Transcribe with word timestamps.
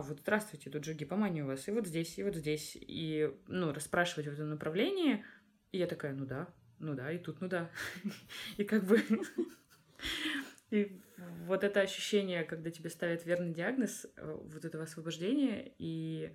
а 0.00 0.02
вот 0.02 0.20
здравствуйте, 0.20 0.70
тут 0.70 0.84
же 0.84 0.94
гипомания 0.94 1.44
у 1.44 1.46
вас, 1.46 1.68
и 1.68 1.70
вот 1.70 1.86
здесь, 1.86 2.18
и 2.18 2.22
вот 2.22 2.34
здесь, 2.34 2.74
и, 2.80 3.30
ну, 3.48 3.72
расспрашивать 3.72 4.28
в 4.28 4.32
этом 4.32 4.48
направлении, 4.48 5.24
и 5.72 5.78
я 5.78 5.86
такая, 5.86 6.14
ну 6.14 6.24
да, 6.24 6.48
ну 6.78 6.94
да, 6.94 7.12
и 7.12 7.18
тут, 7.18 7.42
ну 7.42 7.48
да. 7.48 7.70
И 8.56 8.64
как 8.64 8.84
бы... 8.84 9.02
И 10.70 11.02
вот 11.46 11.64
это 11.64 11.80
ощущение, 11.80 12.44
когда 12.44 12.70
тебе 12.70 12.90
ставят 12.90 13.26
верный 13.26 13.52
диагноз, 13.52 14.06
э, 14.16 14.38
вот 14.40 14.64
этого 14.64 14.84
освобождения, 14.84 15.74
и 15.78 16.32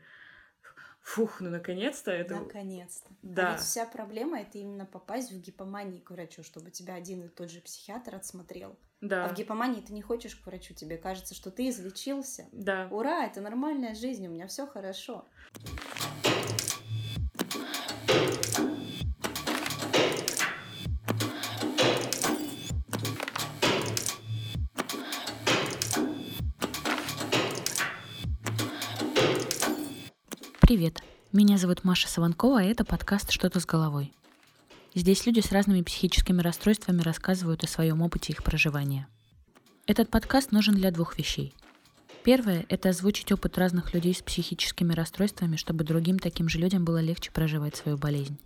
Фух, 1.05 1.39
ну 1.39 1.51
наконец-то 1.51 2.09
это... 2.09 2.39
Наконец-то. 2.39 3.11
Да. 3.21 3.49
А 3.49 3.51
ведь 3.51 3.61
вся 3.61 3.85
проблема 3.85 4.41
это 4.41 4.57
именно 4.57 4.88
попасть 4.88 5.31
в 5.31 5.39
гипомании 5.39 5.99
к 5.99 6.09
врачу, 6.09 6.41
чтобы 6.41 6.71
тебя 6.71 6.95
один 6.95 7.21
и 7.21 7.27
тот 7.27 7.51
же 7.51 7.61
психиатр 7.61 8.15
отсмотрел. 8.15 8.75
Да. 9.01 9.25
А 9.25 9.29
в 9.29 9.35
гипомании 9.35 9.81
ты 9.81 9.93
не 9.93 10.02
хочешь 10.02 10.35
к 10.35 10.47
врачу, 10.47 10.73
тебе 10.73 10.97
кажется, 10.97 11.35
что 11.35 11.52
ты 11.52 11.70
излечился. 11.70 12.47
Да. 12.52 12.88
Ура, 12.89 13.23
это 13.23 13.39
нормальная 13.39 13.93
жизнь, 13.93 14.25
у 14.25 14.31
меня 14.31 14.47
все 14.47 14.65
хорошо. 14.65 15.25
Привет, 30.65 31.03
меня 31.31 31.59
зовут 31.59 31.83
Маша 31.83 32.07
Саванкова, 32.07 32.61
а 32.61 32.63
это 32.63 32.83
подкаст 32.83 33.29
«Что-то 33.29 33.59
с 33.59 33.67
головой». 33.67 34.11
Здесь 34.95 35.27
люди 35.27 35.39
с 35.39 35.51
разными 35.51 35.83
психическими 35.83 36.41
расстройствами 36.41 37.03
рассказывают 37.03 37.63
о 37.63 37.67
своем 37.67 38.01
опыте 38.01 38.33
их 38.33 38.43
проживания. 38.43 39.07
Этот 39.85 40.09
подкаст 40.09 40.51
нужен 40.51 40.73
для 40.73 40.89
двух 40.89 41.19
вещей. 41.19 41.53
Первое– 42.23 42.65
это 42.69 42.89
озвучить 42.89 43.31
опыт 43.31 43.59
разных 43.59 43.93
людей 43.93 44.15
с 44.15 44.23
психическими 44.23 44.91
расстройствами, 44.93 45.55
чтобы 45.55 45.83
другим 45.83 46.17
таким 46.17 46.49
же 46.49 46.57
людям 46.57 46.83
было 46.83 46.99
легче 46.99 47.29
проживать 47.29 47.75
свою 47.75 48.00
болезнь. 48.00 48.39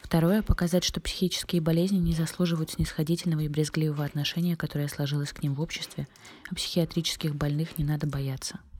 Второе– 0.00 0.40
показать, 0.42 0.84
что 0.84 1.02
психические 1.02 1.60
болезни 1.60 1.98
не 1.98 2.14
заслуживают 2.14 2.70
снисходительного 2.70 3.40
и 3.40 3.48
брезгливого 3.48 4.06
отношения, 4.06 4.56
которое 4.56 4.88
сложилось 4.88 5.34
к 5.34 5.42
ним 5.42 5.52
в 5.52 5.60
обществе, 5.60 6.08
а 6.50 6.54
психиатрических 6.54 7.34
больных 7.34 7.76
не 7.76 7.84
надо 7.84 8.06
бояться– 8.06 8.58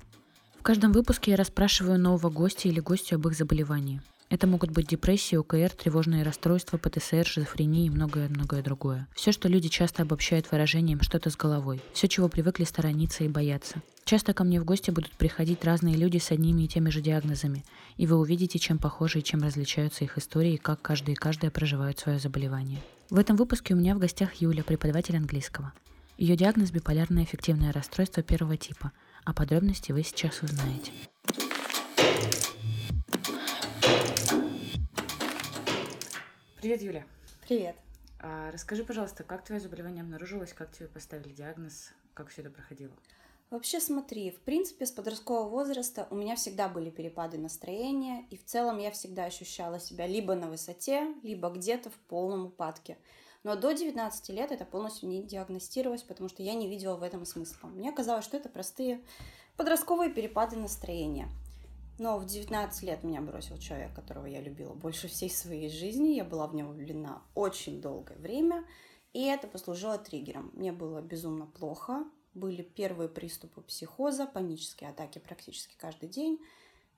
каждом 0.67 0.91
выпуске 0.91 1.31
я 1.31 1.37
расспрашиваю 1.37 1.97
нового 1.97 2.29
гостя 2.29 2.67
или 2.67 2.81
гостью 2.81 3.17
об 3.17 3.29
их 3.29 3.35
заболевании. 3.35 4.03
Это 4.31 4.49
могут 4.49 4.73
быть 4.73 4.89
депрессия, 4.89 5.39
ОКР, 5.39 5.71
тревожные 5.71 6.25
расстройства, 6.25 6.77
ПТСР, 6.77 7.25
шизофрения 7.25 7.87
и 7.87 7.91
многое-многое 7.91 8.65
другое. 8.65 9.07
Все, 9.15 9.31
что 9.31 9.47
люди 9.47 9.69
часто 9.69 10.03
обобщают 10.03 10.51
выражением 10.51 11.03
«что-то 11.03 11.31
с 11.31 11.37
головой». 11.37 11.81
Все, 11.93 12.09
чего 12.09 12.29
привыкли 12.29 12.65
сторониться 12.65 13.23
и 13.23 13.29
бояться. 13.29 13.81
Часто 14.05 14.35
ко 14.35 14.43
мне 14.43 14.61
в 14.61 14.65
гости 14.65 14.91
будут 14.91 15.13
приходить 15.13 15.65
разные 15.65 15.95
люди 15.95 16.19
с 16.19 16.33
одними 16.33 16.65
и 16.65 16.69
теми 16.69 16.91
же 16.91 17.01
диагнозами, 17.01 17.65
и 17.97 18.09
вы 18.09 18.17
увидите, 18.17 18.59
чем 18.59 18.79
похожи 18.79 19.21
и 19.21 19.23
чем 19.23 19.45
различаются 19.45 20.03
их 20.03 20.19
истории, 20.19 20.55
и 20.55 20.59
как 20.59 20.83
каждый 20.83 21.13
и 21.13 21.17
каждая 21.17 21.53
проживают 21.53 22.01
свое 22.01 22.19
заболевание. 22.19 22.83
В 23.09 23.21
этом 23.21 23.37
выпуске 23.37 23.75
у 23.75 23.77
меня 23.77 23.95
в 23.95 24.01
гостях 24.01 24.35
Юля, 24.41 24.65
преподаватель 24.65 25.17
английского. 25.17 25.73
Ее 26.19 26.35
диагноз– 26.35 26.71
биполярное 26.73 27.23
аффективное 27.23 27.73
расстройство 27.73 28.25
первого 28.25 28.57
типа– 28.57 28.91
а 29.27 29.35
подробности 29.35 29.91
вы 29.91 30.05
сейчас 30.05 30.41
узнаете. 30.41 30.93
Привет, 36.61 36.81
Юля. 36.81 37.05
Привет. 37.47 37.77
А, 38.21 38.51
расскажи, 38.53 38.85
пожалуйста, 38.85 39.25
как 39.25 39.45
твое 39.45 39.61
заболевание 39.61 40.03
обнаружилось, 40.03 40.53
как 40.53 40.71
тебе 40.73 40.87
поставили 40.89 41.33
диагноз, 41.33 41.93
как 42.15 42.29
все 42.29 42.43
это 42.43 42.51
проходило? 42.51 42.93
Вообще 43.51 43.81
смотри, 43.81 44.31
в 44.31 44.41
принципе, 44.41 44.87
с 44.87 44.93
подросткового 44.93 45.49
возраста 45.49 46.07
у 46.11 46.15
меня 46.15 46.37
всегда 46.37 46.69
были 46.69 46.91
перепады 46.91 47.37
настроения, 47.37 48.25
и 48.31 48.37
в 48.37 48.45
целом 48.45 48.79
я 48.79 48.91
всегда 48.93 49.25
ощущала 49.25 49.81
себя 49.81 50.07
либо 50.07 50.35
на 50.35 50.49
высоте, 50.49 51.15
либо 51.23 51.51
где-то 51.51 51.91
в 51.91 51.99
полном 52.09 52.47
упадке. 52.47 52.97
Но 53.47 53.55
до 53.55 53.73
19 53.73 54.29
лет 54.31 54.51
это 54.51 54.65
полностью 54.65 55.09
не 55.09 55.23
диагностировалось, 55.23 56.03
потому 56.03 56.29
что 56.29 56.43
я 56.43 56.55
не 56.55 56.67
видела 56.69 56.97
в 56.97 57.05
этом 57.05 57.25
смысла. 57.25 57.69
Мне 57.69 57.93
казалось, 57.93 58.25
что 58.25 58.37
это 58.37 58.49
простые 58.49 59.01
подростковые 59.57 60.11
перепады 60.11 60.57
настроения. 60.57 61.29
Но 62.01 62.19
в 62.19 62.27
19 62.27 62.83
лет 62.83 63.05
меня 63.05 63.21
бросил 63.21 63.57
человек, 63.59 63.95
которого 63.95 64.27
я 64.27 64.41
любила 64.41 64.75
больше 64.75 65.07
всей 65.07 65.31
своей 65.31 65.69
жизни. 65.69 66.17
Я 66.17 66.25
была 66.25 66.49
в 66.49 66.57
него 66.57 66.73
влюблена 66.73 67.23
очень 67.37 67.81
долгое 67.81 68.17
время. 68.19 68.65
И 69.13 69.23
это 69.23 69.47
послужило 69.47 69.97
триггером. 69.97 70.51
Мне 70.53 70.73
было 70.73 71.01
безумно 71.01 71.47
плохо. 71.47 72.05
Были 72.35 72.63
первые 72.63 73.09
приступы 73.09 73.61
психоза, 73.61 74.27
панические 74.27 74.91
атаки 74.91 75.21
практически 75.21 75.77
каждый 75.79 76.09
день. 76.09 76.41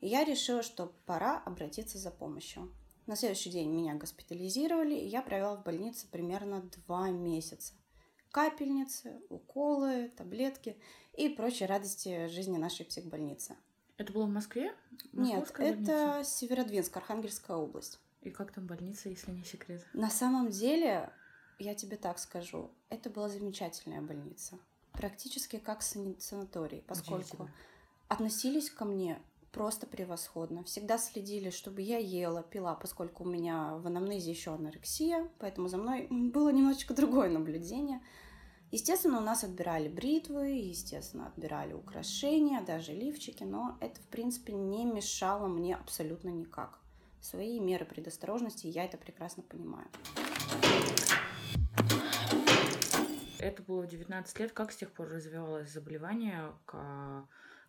И 0.01 0.09
я 0.09 0.25
решила, 0.25 0.63
что 0.63 0.95
пора 1.05 1.43
обратиться 1.45 1.99
за 1.99 2.11
помощью. 2.11 2.73
На 3.09 3.17
следующий 3.17 3.49
день 3.49 3.71
меня 3.71 3.95
госпитализировали, 3.95 4.95
и 4.95 5.07
я 5.07 5.23
провела 5.23 5.57
в 5.57 5.65
больнице 5.65 6.07
примерно 6.11 6.61
два 6.87 7.09
месяца. 7.09 7.73
Капельницы, 8.31 9.23
уколы, 9.31 10.11
таблетки 10.15 10.77
и 11.15 11.31
прочие 11.31 11.71
радости 11.71 12.27
жизни 12.27 12.59
нашей 12.59 12.85
психбольницы. 12.85 13.57
Это 13.97 14.13
было 14.13 14.27
в 14.27 14.29
Москве? 14.29 14.75
Нет, 15.15 15.51
это 15.57 16.23
Северодвинск, 16.23 16.95
Архангельская 16.99 17.57
область. 17.57 17.99
И 18.21 18.31
как 18.31 18.53
там 18.53 18.67
больница, 18.67 19.09
если 19.09 19.31
не 19.31 19.43
секрет? 19.43 19.83
На 19.95 20.11
самом 20.11 20.51
деле, 20.51 21.11
я 21.59 21.75
тебе 21.75 21.97
так 21.97 22.19
скажу, 22.19 22.71
это 22.91 23.09
была 23.09 23.31
замечательная 23.31 24.03
больница. 24.03 24.59
Практически 24.93 25.57
как 25.57 25.81
санаторий, 25.81 26.85
поскольку 26.87 27.49
относились 28.09 28.69
ко 28.69 28.85
мне 28.85 29.19
просто 29.53 29.87
превосходно. 29.87 30.65
Всегда 30.65 30.99
следили, 30.99 31.51
чтобы 31.51 31.83
я 31.83 31.99
ела, 31.99 32.43
пила, 32.43 32.75
поскольку 32.75 33.25
у 33.25 33.27
меня 33.27 33.77
в 33.77 33.87
анамнезе 33.87 34.31
еще 34.31 34.55
анорексия, 34.55 35.29
поэтому 35.39 35.69
за 35.69 35.79
мной 35.79 36.07
было 36.11 36.51
немножечко 36.51 36.95
другое 36.97 37.29
наблюдение. 37.29 38.01
Естественно, 38.71 39.19
у 39.19 39.23
нас 39.23 39.45
отбирали 39.45 39.89
бритвы, 39.89 40.49
естественно, 40.51 41.29
отбирали 41.29 41.73
украшения, 41.73 42.61
даже 42.61 42.93
лифчики, 42.93 43.43
но 43.43 43.79
это, 43.81 43.99
в 44.03 44.07
принципе, 44.09 44.53
не 44.53 44.85
мешало 44.85 45.47
мне 45.47 45.75
абсолютно 45.75 46.29
никак. 46.29 46.79
Свои 47.21 47.59
меры 47.61 47.87
предосторожности, 47.87 48.67
я 48.67 48.85
это 48.85 48.99
прекрасно 48.99 49.43
понимаю. 49.43 49.89
Это 53.39 53.63
было 53.63 53.83
в 53.83 53.87
19 53.87 54.39
лет. 54.39 54.53
Как 54.53 54.71
с 54.71 54.77
тех 54.77 54.93
пор 54.93 55.09
развивалось 55.09 55.73
заболевание? 55.73 56.53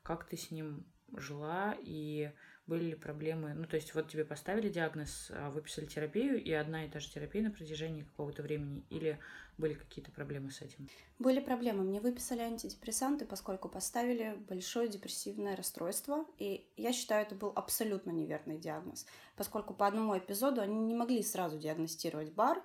Как 0.03 0.25
ты 0.25 0.35
с 0.35 0.51
ним 0.51 0.85
жила, 1.18 1.75
и 1.81 2.31
были 2.70 2.86
ли 2.86 2.96
проблемы, 2.96 3.53
ну, 3.56 3.66
то 3.66 3.75
есть 3.75 3.96
вот 3.96 4.09
тебе 4.09 4.24
поставили 4.24 4.70
диагноз, 4.70 5.31
а, 5.31 5.50
выписали 5.50 5.86
терапию, 5.86 6.42
и 6.42 6.52
одна 6.52 6.86
и 6.86 6.90
та 6.90 7.00
же 7.00 7.09
терапия 7.09 7.42
на 7.42 7.50
протяжении 7.50 8.03
какого-то 8.03 8.44
времени, 8.44 8.86
или 8.90 9.20
были 9.58 9.74
какие-то 9.74 10.12
проблемы 10.12 10.52
с 10.52 10.62
этим? 10.62 10.88
Были 11.18 11.40
проблемы. 11.40 11.84
Мне 11.84 12.00
выписали 12.00 12.42
антидепрессанты, 12.42 13.25
поскольку 13.25 13.70
поставили 13.70 14.38
большое 14.47 14.88
депрессивное 14.88 15.56
расстройство, 15.56 16.25
и 16.38 16.70
я 16.78 16.94
считаю, 16.94 17.26
это 17.26 17.36
был 17.36 17.52
абсолютно 17.56 18.12
неверный 18.12 18.59
диагноз, 18.59 19.06
поскольку 19.36 19.74
по 19.74 19.88
одному 19.88 20.18
эпизоду 20.18 20.62
они 20.62 20.80
не 20.80 20.94
могли 20.94 21.24
сразу 21.24 21.58
диагностировать 21.58 22.34
бар, 22.34 22.64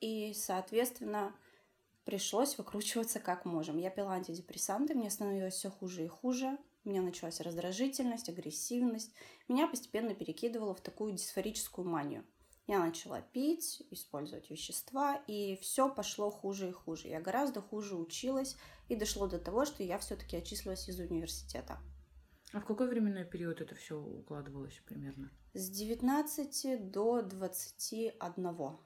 и, 0.00 0.32
соответственно, 0.34 1.34
пришлось 2.04 2.56
выкручиваться 2.58 3.20
как 3.20 3.44
можем. 3.44 3.76
Я 3.76 3.90
пила 3.90 4.12
антидепрессанты, 4.12 4.94
мне 4.94 5.10
становилось 5.10 5.54
все 5.54 5.70
хуже 5.70 6.04
и 6.04 6.08
хуже, 6.08 6.58
у 6.84 6.88
меня 6.88 7.02
началась 7.02 7.40
раздражительность, 7.40 8.28
агрессивность. 8.28 9.12
Меня 9.48 9.68
постепенно 9.68 10.14
перекидывало 10.14 10.74
в 10.74 10.80
такую 10.80 11.12
дисфорическую 11.12 11.88
манию. 11.88 12.24
Я 12.66 12.78
начала 12.78 13.20
пить, 13.20 13.82
использовать 13.90 14.50
вещества, 14.50 15.16
и 15.26 15.56
все 15.56 15.92
пошло 15.92 16.30
хуже 16.30 16.68
и 16.68 16.72
хуже. 16.72 17.08
Я 17.08 17.20
гораздо 17.20 17.60
хуже 17.60 17.96
училась, 17.96 18.56
и 18.88 18.96
дошло 18.96 19.26
до 19.26 19.38
того, 19.38 19.64
что 19.64 19.82
я 19.82 19.98
все-таки 19.98 20.36
отчислилась 20.36 20.88
из 20.88 20.98
университета. 20.98 21.78
А 22.52 22.60
в 22.60 22.66
какой 22.66 22.88
временной 22.88 23.24
период 23.24 23.60
это 23.60 23.74
все 23.74 23.98
укладывалось 23.98 24.80
примерно? 24.86 25.30
С 25.54 25.70
19 25.70 26.90
до 26.90 27.22
21 27.22 28.78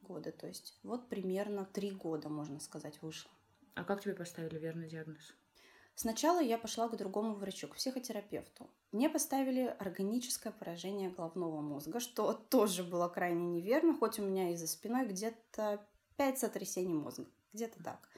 года. 0.00 0.32
То 0.32 0.46
есть 0.46 0.78
вот 0.82 1.08
примерно 1.08 1.64
три 1.64 1.90
года, 1.92 2.28
можно 2.28 2.60
сказать, 2.60 3.00
вышло. 3.02 3.30
А 3.74 3.84
как 3.84 4.02
тебе 4.02 4.14
поставили 4.14 4.58
верный 4.58 4.88
диагноз? 4.88 5.34
Сначала 5.96 6.40
я 6.42 6.58
пошла 6.58 6.88
к 6.88 6.96
другому 6.96 7.34
врачу, 7.34 7.68
к 7.68 7.76
психотерапевту. 7.76 8.68
Мне 8.90 9.08
поставили 9.08 9.74
органическое 9.78 10.52
поражение 10.52 11.10
головного 11.10 11.60
мозга, 11.60 12.00
что 12.00 12.32
тоже 12.32 12.82
было 12.82 13.08
крайне 13.08 13.46
неверно, 13.46 13.96
хоть 13.96 14.18
у 14.18 14.22
меня 14.22 14.50
и 14.50 14.56
за 14.56 14.66
спиной 14.66 15.06
где-то 15.06 15.86
5 16.16 16.38
сотрясений 16.38 16.94
мозга, 16.94 17.26
где-то 17.52 17.82
так. 17.82 18.08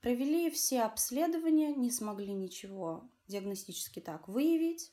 Провели 0.00 0.50
все 0.50 0.82
обследования, 0.82 1.74
не 1.74 1.90
смогли 1.90 2.32
ничего 2.32 3.08
диагностически 3.26 4.00
так 4.00 4.28
выявить. 4.28 4.90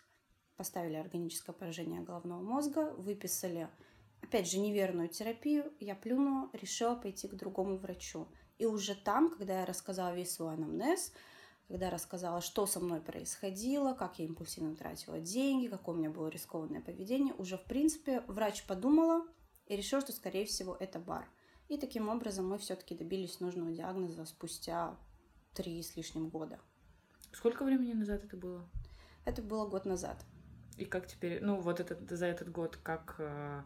Поставили 0.55 0.95
органическое 0.95 1.53
поражение 1.55 2.01
головного 2.01 2.41
мозга, 2.41 2.93
выписали, 2.97 3.69
опять 4.21 4.49
же, 4.49 4.59
неверную 4.59 5.09
терапию. 5.09 5.73
Я 5.79 5.95
плюнула, 5.95 6.49
решила 6.53 6.95
пойти 6.95 7.27
к 7.27 7.35
другому 7.35 7.77
врачу. 7.77 8.27
И 8.57 8.65
уже 8.65 8.95
там, 8.95 9.35
когда 9.35 9.61
я 9.61 9.65
рассказала 9.65 10.13
весь 10.13 10.33
свой 10.33 10.53
анамнез, 10.53 11.11
когда 11.71 11.89
рассказала, 11.89 12.41
что 12.41 12.65
со 12.65 12.81
мной 12.81 12.99
происходило, 12.99 13.93
как 13.93 14.19
я 14.19 14.25
импульсивно 14.25 14.75
тратила 14.75 15.21
деньги, 15.21 15.67
какое 15.67 15.95
у 15.95 15.97
меня 15.97 16.09
было 16.09 16.27
рискованное 16.27 16.81
поведение, 16.81 17.33
уже, 17.35 17.57
в 17.57 17.63
принципе, 17.63 18.19
врач 18.27 18.65
подумала 18.65 19.25
и 19.67 19.77
решила, 19.77 20.01
что, 20.01 20.11
скорее 20.11 20.45
всего, 20.45 20.75
это 20.77 20.99
бар. 20.99 21.29
И 21.69 21.77
таким 21.77 22.09
образом 22.09 22.49
мы 22.49 22.57
все-таки 22.57 22.93
добились 22.93 23.39
нужного 23.39 23.71
диагноза 23.71 24.25
спустя 24.25 24.97
три 25.53 25.81
с 25.81 25.95
лишним 25.95 26.27
года. 26.27 26.59
Сколько 27.31 27.63
времени 27.63 27.93
назад 27.93 28.25
это 28.25 28.35
было? 28.35 28.67
Это 29.23 29.41
было 29.41 29.65
год 29.65 29.85
назад. 29.85 30.25
И 30.75 30.83
как 30.83 31.07
теперь, 31.07 31.41
ну 31.41 31.61
вот 31.61 31.79
этот, 31.79 32.09
за 32.09 32.25
этот 32.25 32.51
год, 32.51 32.75
как 32.83 33.15
э, 33.19 33.63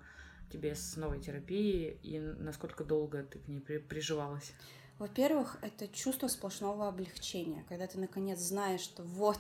тебе 0.52 0.76
с 0.76 0.96
новой 0.96 1.20
терапией 1.20 1.98
и 2.04 2.20
насколько 2.20 2.84
долго 2.84 3.24
ты 3.24 3.40
к 3.40 3.48
ней 3.48 3.62
при, 3.62 3.80
приживалась? 3.80 4.54
Во-первых, 4.98 5.58
это 5.62 5.88
чувство 5.90 6.28
сплошного 6.28 6.88
облегчения, 6.88 7.66
когда 7.68 7.86
ты 7.86 8.00
наконец 8.00 8.40
знаешь, 8.40 8.80
что 8.80 9.04
вот, 9.04 9.40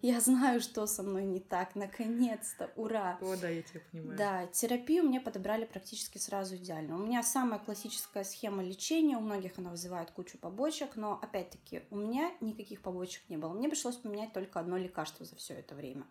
я 0.00 0.20
знаю, 0.20 0.60
что 0.60 0.86
со 0.86 1.04
мной 1.04 1.24
не 1.24 1.38
так, 1.38 1.76
наконец-то, 1.76 2.72
ура. 2.74 3.16
О, 3.20 3.36
да, 3.36 3.48
я 3.48 3.62
тебя 3.62 3.80
понимаю. 3.92 4.18
Да, 4.18 4.46
терапию 4.48 5.04
мне 5.04 5.20
подобрали 5.20 5.66
практически 5.66 6.18
сразу 6.18 6.56
идеально. 6.56 6.96
У 6.96 6.98
меня 6.98 7.22
самая 7.22 7.60
классическая 7.60 8.24
схема 8.24 8.64
лечения, 8.64 9.16
у 9.16 9.20
многих 9.20 9.56
она 9.56 9.70
вызывает 9.70 10.10
кучу 10.10 10.36
побочек, 10.36 10.96
но 10.96 11.16
опять-таки 11.22 11.82
у 11.90 11.96
меня 11.96 12.32
никаких 12.40 12.82
побочек 12.82 13.22
не 13.28 13.36
было. 13.36 13.52
Мне 13.52 13.68
пришлось 13.68 13.96
поменять 13.96 14.32
только 14.32 14.58
одно 14.58 14.76
лекарство 14.76 15.24
за 15.24 15.36
все 15.36 15.54
это 15.54 15.76
время, 15.76 16.04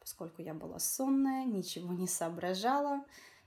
поскольку 0.00 0.40
я 0.40 0.54
была 0.54 0.78
сонная, 0.78 1.44
ничего 1.44 1.92
не 1.92 2.08
соображала, 2.08 3.04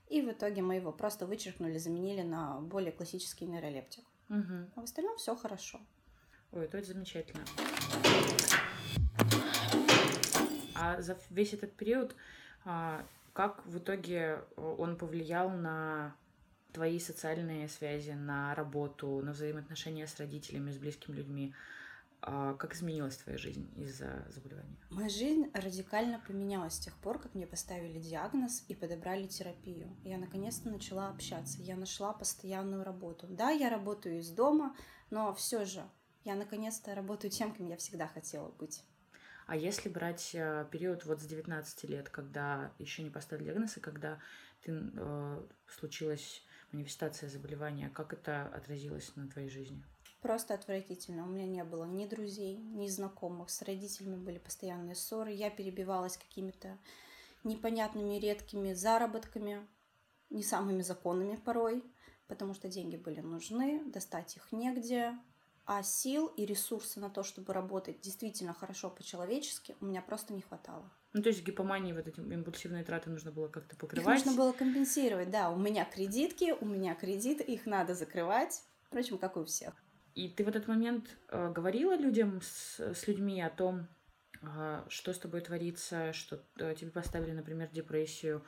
и 0.08 0.22
в 0.22 0.30
итоге 0.30 0.62
мы 0.62 0.76
его 0.76 0.92
просто 0.92 1.26
вычеркнули, 1.26 1.78
заменили 1.78 2.22
на 2.22 2.60
более 2.60 2.92
классический 2.92 3.46
нейролептик. 3.46 4.04
Угу. 4.30 4.70
А 4.76 4.80
в 4.80 4.84
остальном 4.84 5.16
все 5.16 5.34
хорошо. 5.34 5.80
Ой, 6.52 6.64
это 6.64 6.82
замечательно. 6.82 7.44
А 10.74 11.02
за 11.02 11.18
весь 11.30 11.52
этот 11.52 11.72
период, 11.72 12.16
а, 12.64 13.04
как 13.32 13.66
в 13.66 13.78
итоге 13.78 14.42
он 14.56 14.96
повлиял 14.96 15.50
на 15.50 16.14
твои 16.72 16.98
социальные 16.98 17.68
связи, 17.68 18.12
на 18.12 18.54
работу, 18.54 19.20
на 19.20 19.32
взаимоотношения 19.32 20.06
с 20.06 20.18
родителями, 20.18 20.70
с 20.70 20.78
близкими 20.78 21.16
людьми? 21.16 21.52
А 22.22 22.54
как 22.54 22.74
изменилась 22.74 23.16
твоя 23.16 23.38
жизнь 23.38 23.72
из-за 23.76 24.26
заболевания? 24.28 24.76
Моя 24.90 25.08
жизнь 25.08 25.50
радикально 25.54 26.20
поменялась 26.26 26.74
с 26.74 26.78
тех 26.78 26.94
пор, 26.98 27.18
как 27.18 27.34
мне 27.34 27.46
поставили 27.46 27.98
диагноз 27.98 28.64
и 28.68 28.74
подобрали 28.74 29.26
терапию. 29.26 29.96
Я 30.04 30.18
наконец-то 30.18 30.68
начала 30.68 31.08
общаться. 31.08 31.62
Я 31.62 31.76
нашла 31.76 32.12
постоянную 32.12 32.84
работу. 32.84 33.26
Да, 33.28 33.50
я 33.50 33.70
работаю 33.70 34.18
из 34.18 34.30
дома, 34.30 34.76
но 35.10 35.32
все 35.34 35.64
же 35.64 35.88
я 36.24 36.34
наконец-то 36.34 36.94
работаю 36.94 37.30
тем, 37.30 37.54
кем 37.54 37.68
я 37.68 37.76
всегда 37.76 38.06
хотела 38.06 38.50
быть. 38.50 38.84
А 39.46 39.56
если 39.56 39.88
брать 39.88 40.30
э, 40.34 40.66
период 40.70 41.04
вот 41.06 41.20
с 41.20 41.24
19 41.24 41.84
лет, 41.90 42.08
когда 42.08 42.72
еще 42.78 43.02
не 43.02 43.10
поставили 43.10 43.46
диагноз, 43.46 43.78
и 43.78 43.80
когда 43.80 44.20
ты, 44.62 44.72
э, 44.72 45.42
случилась 45.66 46.44
манифестация 46.70 47.28
заболевания, 47.28 47.90
как 47.90 48.12
это 48.12 48.46
отразилось 48.54 49.10
на 49.16 49.28
твоей 49.28 49.48
жизни? 49.48 49.82
Просто 50.20 50.54
отвратительно. 50.54 51.24
У 51.24 51.28
меня 51.28 51.46
не 51.46 51.64
было 51.64 51.84
ни 51.84 52.06
друзей, 52.06 52.56
ни 52.58 52.88
знакомых. 52.88 53.50
С 53.50 53.62
родителями 53.62 54.16
были 54.16 54.38
постоянные 54.38 54.94
ссоры. 54.94 55.32
Я 55.32 55.50
перебивалась 55.50 56.18
какими-то 56.18 56.78
непонятными 57.42 58.18
редкими 58.18 58.74
заработками, 58.74 59.66
не 60.28 60.42
самыми 60.42 60.82
законными 60.82 61.36
порой, 61.36 61.82
потому 62.28 62.54
что 62.54 62.68
деньги 62.68 62.96
были 62.96 63.20
нужны, 63.20 63.82
достать 63.86 64.36
их 64.36 64.52
негде, 64.52 65.18
а 65.64 65.82
сил 65.82 66.26
и 66.36 66.44
ресурсы 66.44 67.00
на 67.00 67.10
то, 67.10 67.22
чтобы 67.22 67.52
работать 67.52 68.00
действительно 68.00 68.52
хорошо 68.52 68.90
по-человечески, 68.90 69.76
у 69.80 69.86
меня 69.86 70.02
просто 70.02 70.34
не 70.34 70.42
хватало. 70.42 70.90
Ну, 71.12 71.22
то 71.22 71.28
есть 71.28 71.44
гипомании, 71.44 71.92
вот 71.92 72.06
эти 72.06 72.20
импульсивные 72.20 72.84
траты 72.84 73.10
нужно 73.10 73.32
было 73.32 73.48
как-то 73.48 73.76
покрывать? 73.76 74.20
Их 74.20 74.26
нужно 74.26 74.40
было 74.40 74.52
компенсировать, 74.52 75.30
да. 75.30 75.50
У 75.50 75.56
меня 75.56 75.84
кредитки, 75.84 76.54
у 76.60 76.64
меня 76.64 76.94
кредиты, 76.94 77.42
их 77.42 77.66
надо 77.66 77.94
закрывать. 77.94 78.62
Впрочем, 78.82 79.18
как 79.18 79.36
и 79.36 79.40
у 79.40 79.44
всех. 79.44 79.74
И 80.20 80.28
ты 80.28 80.44
в 80.44 80.48
этот 80.48 80.68
момент 80.68 81.16
э, 81.28 81.50
говорила 81.50 81.96
людям 81.96 82.42
с, 82.42 82.78
с 82.78 83.08
людьми 83.08 83.40
о 83.40 83.48
том, 83.48 83.88
э, 84.42 84.84
что 84.88 85.14
с 85.14 85.18
тобой 85.18 85.40
творится, 85.40 86.12
что 86.12 86.44
э, 86.58 86.74
тебе 86.74 86.90
поставили, 86.90 87.32
например, 87.32 87.70
депрессию, 87.72 88.44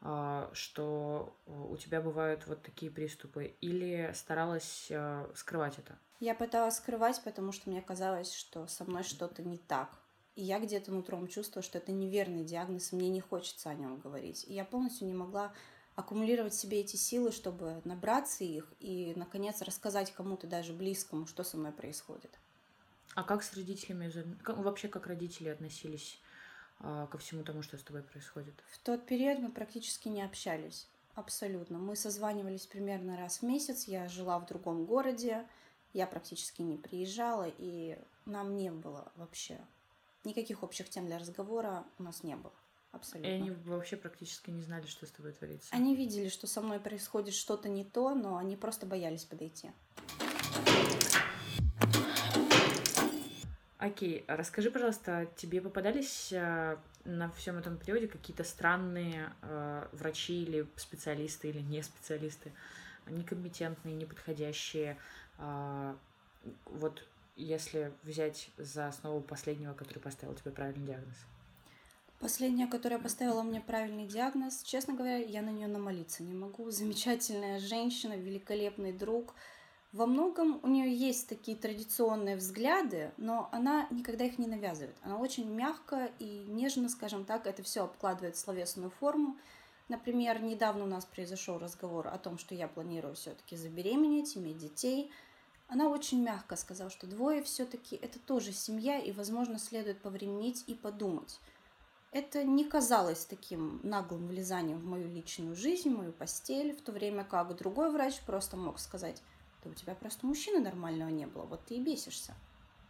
э, 0.00 0.50
что 0.52 1.38
у 1.46 1.76
тебя 1.76 2.00
бывают 2.00 2.48
вот 2.48 2.64
такие 2.64 2.90
приступы, 2.90 3.54
или 3.60 4.10
старалась 4.12 4.88
э, 4.90 5.30
скрывать 5.36 5.78
это? 5.78 5.96
Я 6.18 6.34
пыталась 6.34 6.78
скрывать, 6.78 7.22
потому 7.22 7.52
что 7.52 7.70
мне 7.70 7.80
казалось, 7.80 8.34
что 8.34 8.66
со 8.66 8.84
мной 8.84 9.04
что-то 9.04 9.44
не 9.44 9.58
так. 9.58 9.96
И 10.34 10.42
я 10.42 10.58
где-то 10.58 10.90
нутром 10.90 11.28
чувствовала, 11.28 11.62
что 11.62 11.78
это 11.78 11.92
неверный 11.92 12.42
диагноз, 12.42 12.92
и 12.92 12.96
мне 12.96 13.08
не 13.08 13.20
хочется 13.20 13.70
о 13.70 13.74
нем 13.74 14.00
говорить. 14.00 14.44
И 14.48 14.52
я 14.52 14.64
полностью 14.64 15.06
не 15.06 15.14
могла 15.14 15.52
аккумулировать 15.96 16.52
в 16.52 16.58
себе 16.58 16.80
эти 16.80 16.96
силы, 16.96 17.32
чтобы 17.32 17.80
набраться 17.84 18.44
их 18.44 18.72
и, 18.80 19.12
наконец, 19.16 19.62
рассказать 19.62 20.12
кому-то 20.12 20.46
даже 20.46 20.72
близкому, 20.72 21.26
что 21.26 21.44
со 21.44 21.56
мной 21.56 21.72
происходит. 21.72 22.30
А 23.14 23.22
как 23.22 23.42
с 23.42 23.54
родителями, 23.54 24.10
вообще 24.46 24.88
как 24.88 25.06
родители 25.06 25.48
относились 25.48 26.18
а, 26.80 27.06
ко 27.06 27.18
всему 27.18 27.44
тому, 27.44 27.62
что 27.62 27.78
с 27.78 27.82
тобой 27.82 28.02
происходит? 28.02 28.54
В 28.72 28.78
тот 28.78 29.06
период 29.06 29.38
мы 29.38 29.50
практически 29.52 30.08
не 30.08 30.22
общались. 30.22 30.88
Абсолютно. 31.14 31.78
Мы 31.78 31.94
созванивались 31.94 32.66
примерно 32.66 33.16
раз 33.16 33.38
в 33.38 33.42
месяц. 33.42 33.84
Я 33.84 34.08
жила 34.08 34.40
в 34.40 34.46
другом 34.46 34.84
городе. 34.84 35.46
Я 35.92 36.08
практически 36.08 36.62
не 36.62 36.76
приезжала, 36.76 37.46
и 37.56 37.96
нам 38.24 38.56
не 38.56 38.72
было 38.72 39.12
вообще 39.14 39.60
никаких 40.24 40.62
общих 40.62 40.88
тем 40.88 41.06
для 41.06 41.18
разговора 41.18 41.84
у 41.98 42.02
нас 42.02 42.22
не 42.22 42.34
было. 42.34 42.52
Абсолютно. 42.94 43.28
И 43.28 43.32
они 43.32 43.50
вообще 43.64 43.96
практически 43.96 44.50
не 44.50 44.62
знали, 44.62 44.86
что 44.86 45.04
с 45.06 45.10
тобой 45.10 45.32
творится. 45.32 45.68
Они 45.74 45.96
видели, 45.96 46.28
что 46.28 46.46
со 46.46 46.60
мной 46.60 46.78
происходит 46.78 47.34
что-то 47.34 47.68
не 47.68 47.84
то, 47.84 48.14
но 48.14 48.36
они 48.36 48.56
просто 48.56 48.86
боялись 48.86 49.24
подойти. 49.24 49.72
Окей, 53.78 54.24
расскажи, 54.28 54.70
пожалуйста, 54.70 55.28
тебе 55.36 55.60
попадались 55.60 56.32
э, 56.32 56.78
на 57.04 57.30
всем 57.32 57.58
этом 57.58 57.76
периоде 57.76 58.06
какие-то 58.06 58.44
странные 58.44 59.30
э, 59.42 59.88
врачи 59.92 60.42
или 60.42 60.66
специалисты 60.76 61.50
или 61.50 61.58
не 61.58 61.82
специалисты, 61.82 62.52
некомпетентные, 63.06 63.94
неподходящие? 63.96 64.96
Э, 65.38 65.94
вот 66.64 67.04
если 67.36 67.92
взять 68.04 68.48
за 68.56 68.86
основу 68.86 69.20
последнего, 69.20 69.74
который 69.74 69.98
поставил 69.98 70.34
тебе 70.34 70.52
правильный 70.52 70.86
диагноз. 70.86 71.16
Последняя, 72.20 72.66
которая 72.66 72.98
поставила 72.98 73.42
мне 73.42 73.60
правильный 73.60 74.06
диагноз, 74.06 74.62
честно 74.62 74.94
говоря, 74.94 75.18
я 75.18 75.42
на 75.42 75.50
нее 75.50 75.66
намолиться 75.66 76.22
не 76.22 76.32
могу. 76.32 76.70
Замечательная 76.70 77.58
женщина, 77.58 78.14
великолепный 78.14 78.92
друг. 78.92 79.34
Во 79.92 80.06
многом 80.06 80.58
у 80.62 80.68
нее 80.68 80.92
есть 80.92 81.28
такие 81.28 81.56
традиционные 81.56 82.36
взгляды, 82.36 83.12
но 83.16 83.48
она 83.52 83.86
никогда 83.90 84.24
их 84.24 84.38
не 84.38 84.46
навязывает. 84.46 84.96
Она 85.02 85.18
очень 85.18 85.48
мягко 85.48 86.10
и 86.18 86.44
нежно, 86.48 86.88
скажем 86.88 87.24
так, 87.24 87.46
это 87.46 87.62
все 87.62 87.84
обкладывает 87.84 88.36
словесную 88.36 88.90
форму. 88.90 89.36
Например, 89.88 90.40
недавно 90.42 90.84
у 90.84 90.88
нас 90.88 91.04
произошел 91.04 91.58
разговор 91.58 92.08
о 92.08 92.18
том, 92.18 92.38
что 92.38 92.54
я 92.54 92.68
планирую 92.68 93.14
все-таки 93.14 93.56
забеременеть, 93.56 94.36
иметь 94.36 94.58
детей. 94.58 95.12
Она 95.68 95.88
очень 95.88 96.22
мягко 96.22 96.56
сказала, 96.56 96.90
что 96.90 97.06
двое 97.06 97.42
все-таки 97.42 97.96
это 97.96 98.18
тоже 98.18 98.52
семья, 98.52 98.98
и, 98.98 99.12
возможно, 99.12 99.58
следует 99.58 100.00
повременить 100.00 100.64
и 100.66 100.74
подумать 100.74 101.38
это 102.14 102.44
не 102.44 102.64
казалось 102.64 103.26
таким 103.26 103.80
наглым 103.82 104.28
влезанием 104.28 104.78
в 104.78 104.84
мою 104.84 105.08
личную 105.08 105.56
жизнь, 105.56 105.92
в 105.92 105.98
мою 105.98 106.12
постель, 106.12 106.72
в 106.72 106.80
то 106.80 106.92
время 106.92 107.24
как 107.24 107.56
другой 107.56 107.90
врач 107.90 108.20
просто 108.20 108.56
мог 108.56 108.78
сказать, 108.78 109.20
да 109.64 109.70
у 109.70 109.74
тебя 109.74 109.96
просто 109.96 110.24
мужчины 110.24 110.60
нормального 110.60 111.08
не 111.08 111.26
было, 111.26 111.42
вот 111.42 111.64
ты 111.64 111.74
и 111.74 111.82
бесишься. 111.82 112.32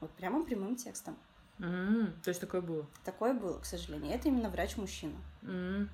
Вот 0.00 0.11
прямо 0.11 0.45
прямым 0.45 0.76
текстом. 0.76 1.16
Mm-hmm. 1.59 2.21
То 2.23 2.28
есть 2.28 2.40
такое 2.40 2.61
было? 2.61 2.87
Такое 3.02 3.33
было, 3.33 3.59
к 3.59 3.64
сожалению. 3.64 4.12
Это 4.12 4.28
именно 4.28 4.50
врач-мужчина. 4.50 5.16
Mm-hmm. 5.40 5.88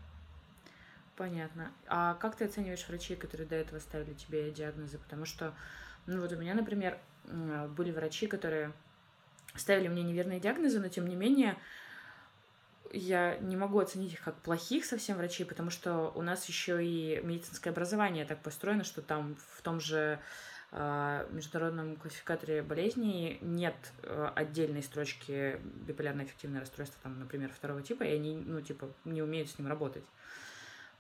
Понятно. 1.15 1.71
А 1.87 2.15
как 2.15 2.35
ты 2.35 2.47
оцениваешь 2.47 2.89
врачей, 2.89 3.17
которые 3.17 3.47
до 3.47 3.55
этого 3.55 3.79
ставили 3.79 4.15
тебе 4.15 4.51
диагнозы? 4.51 4.99
Потому 4.99 5.25
что, 5.25 5.55
ну 6.07 6.21
вот 6.21 6.33
у 6.33 6.37
меня, 6.37 6.55
например, 6.55 6.99
были 7.77 7.93
врачи, 7.93 8.27
которые 8.27 8.73
ставили 9.55 9.87
мне 9.87 10.03
неверные 10.03 10.41
диагнозы, 10.41 10.81
но 10.81 10.89
тем 10.89 11.07
не 11.07 11.15
менее 11.15 11.57
я 12.93 13.39
не 13.39 13.57
могу 13.57 13.79
оценить 13.79 14.13
их 14.15 14.23
как 14.23 14.37
плохих 14.37 14.85
совсем 14.85 15.17
врачей, 15.17 15.47
потому 15.47 15.71
что 15.71 16.13
у 16.15 16.23
нас 16.23 16.45
еще 16.47 16.85
и 16.85 17.21
медицинское 17.23 17.71
образование 17.71 18.25
так 18.25 18.43
построено, 18.43 18.85
что 18.85 19.03
там 19.03 19.37
в 19.57 19.63
том 19.63 19.81
же 19.81 20.19
э, 20.73 21.27
международном 21.31 21.97
классификаторе 21.97 22.63
болезней 22.63 23.39
нет 23.41 23.77
э, 24.03 24.31
отдельной 24.35 24.83
строчки 24.83 25.61
биполярное 25.87 26.25
эффективное 26.25 26.61
расстройство, 26.61 26.99
там, 27.03 27.19
например, 27.19 27.51
второго 27.53 27.83
типа, 27.83 28.03
и 28.05 28.15
они, 28.15 28.37
ну, 28.37 28.61
типа, 28.61 28.91
не 29.05 29.23
умеют 29.23 29.51
с 29.51 29.59
ним 29.59 29.69
работать. 29.69 30.05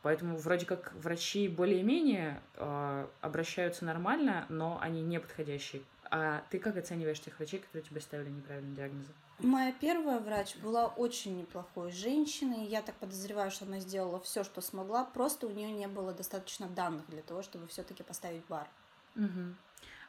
Поэтому 0.03 0.37
вроде 0.37 0.65
как 0.65 0.93
врачи 0.95 1.47
более-менее 1.49 2.41
э, 2.55 3.07
обращаются 3.21 3.85
нормально, 3.85 4.47
но 4.49 4.79
они 4.81 5.03
не 5.03 5.21
подходящие. 5.21 5.83
А 6.11 6.43
ты 6.51 6.59
как 6.59 6.77
оцениваешь 6.77 7.21
тех 7.21 7.37
врачей, 7.39 7.61
которые 7.61 7.83
тебе 7.83 8.01
ставили 8.01 8.31
неправильные 8.31 8.75
диагнозы? 8.75 9.13
Моя 9.43 9.73
первая 9.73 10.19
врач 10.19 10.57
была 10.57 10.87
очень 10.87 11.39
неплохой 11.39 11.91
женщиной. 11.93 12.67
Я 12.67 12.83
так 12.83 12.95
подозреваю, 12.97 13.51
что 13.51 13.65
она 13.65 13.81
сделала 13.81 14.21
все, 14.21 14.45
что 14.45 14.61
смогла. 14.61 15.05
Просто 15.05 15.47
у 15.47 15.51
нее 15.51 15.71
не 15.73 15.89
было 15.89 16.13
достаточно 16.13 16.69
данных 16.69 17.09
для 17.09 17.23
того, 17.23 17.43
чтобы 17.43 17.67
все-таки 17.67 18.03
поставить 18.03 18.45
бар. 18.49 18.69
Угу. 19.17 19.55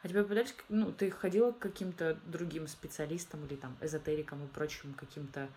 А 0.02 0.08
тебе 0.08 0.22
попадались, 0.22 0.54
ну, 0.68 0.92
ты 0.92 1.10
ходила 1.10 1.52
к 1.52 1.58
каким-то 1.58 2.18
другим 2.26 2.66
специалистам 2.66 3.44
или 3.46 3.56
там 3.56 3.76
эзотерикам 3.80 4.44
и 4.44 4.48
прочим 4.48 4.92
каким-то 4.94 5.48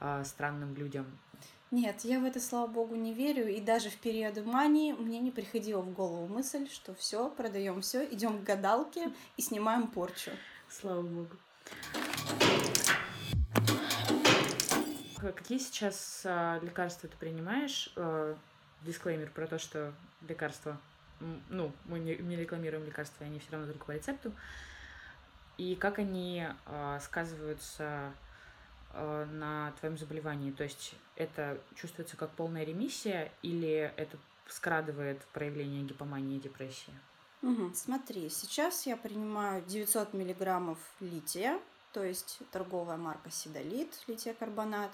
а, 0.00 0.24
странным 0.24 0.74
людям? 0.74 1.06
Нет, 1.70 2.00
я 2.02 2.18
в 2.18 2.24
это, 2.24 2.40
слава 2.40 2.66
богу, 2.66 2.96
не 2.96 3.12
верю. 3.12 3.48
И 3.48 3.60
даже 3.60 3.90
в 3.90 3.96
периоды 3.98 4.42
мании 4.42 4.92
мне 4.92 5.20
не 5.20 5.30
приходила 5.30 5.80
в 5.80 5.92
голову 5.92 6.26
мысль, 6.26 6.68
что 6.68 6.94
все, 6.94 7.28
продаем 7.30 7.82
все, 7.82 8.04
идем 8.04 8.40
к 8.40 8.44
гадалке 8.44 9.12
и 9.36 9.42
снимаем 9.42 9.86
порчу. 9.86 10.32
Слава 10.68 11.02
богу. 11.02 11.36
Какие 15.20 15.58
сейчас 15.58 16.22
а, 16.24 16.58
лекарства 16.62 17.08
ты 17.08 17.16
принимаешь? 17.16 17.92
А, 17.96 18.36
дисклеймер 18.82 19.30
про 19.30 19.46
то, 19.46 19.58
что 19.58 19.92
лекарства, 20.28 20.78
ну, 21.48 21.72
мы 21.86 21.98
не, 21.98 22.16
не 22.16 22.36
рекламируем 22.36 22.84
лекарства, 22.84 23.26
они 23.26 23.38
все 23.38 23.52
равно 23.52 23.66
только 23.66 23.86
по 23.86 23.92
рецепту. 23.92 24.32
И 25.58 25.74
как 25.74 25.98
они 25.98 26.46
а, 26.66 27.00
сказываются 27.00 28.12
а, 28.90 29.24
на 29.26 29.72
твоем 29.80 29.96
заболевании? 29.96 30.50
То 30.50 30.64
есть 30.64 30.94
это 31.16 31.58
чувствуется 31.74 32.16
как 32.16 32.30
полная 32.30 32.64
ремиссия 32.64 33.32
или 33.42 33.92
это 33.96 34.18
скрадывает 34.48 35.20
проявление 35.32 35.82
гипомании 35.82 36.36
и 36.36 36.40
депрессии? 36.40 36.92
Угу. 37.42 37.72
Смотри, 37.74 38.28
сейчас 38.28 38.86
я 38.86 38.96
принимаю 38.96 39.64
900 39.64 40.14
миллиграммов 40.14 40.78
лития, 41.00 41.60
то 41.96 42.04
есть 42.04 42.40
торговая 42.52 42.98
марка 42.98 43.30
Сидолит, 43.30 43.88
лития-карбонат, 44.06 44.90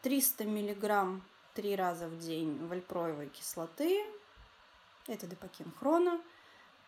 300 0.00 0.46
миллиграмм 0.46 1.22
три 1.52 1.76
раза 1.76 2.08
в 2.08 2.18
день 2.18 2.66
вальпроевой 2.66 3.28
кислоты, 3.28 4.02
это 5.06 5.26
депокин 5.26 5.70
хрона, 5.78 6.18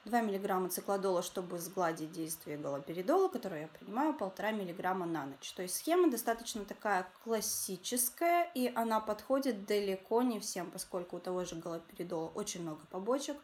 2 0.07 0.23
мг 0.23 0.71
циклодола, 0.71 1.21
чтобы 1.21 1.59
сгладить 1.59 2.13
действие 2.13 2.57
галоперидола, 2.57 3.29
которое 3.29 3.61
я 3.63 3.69
принимаю, 3.69 4.15
1,5 4.15 4.53
мг 4.53 5.07
на 5.07 5.27
ночь. 5.27 5.53
То 5.53 5.61
есть 5.61 5.77
схема 5.77 6.11
достаточно 6.11 6.65
такая 6.65 7.07
классическая, 7.23 8.51
и 8.55 8.73
она 8.75 9.01
подходит 9.01 9.67
далеко 9.67 10.23
не 10.23 10.41
всем, 10.41 10.71
поскольку 10.71 11.17
у 11.17 11.21
того 11.21 11.45
же 11.45 11.57
галоперидола 11.57 12.29
очень 12.29 12.63
много 12.63 12.87
побочек. 12.87 13.37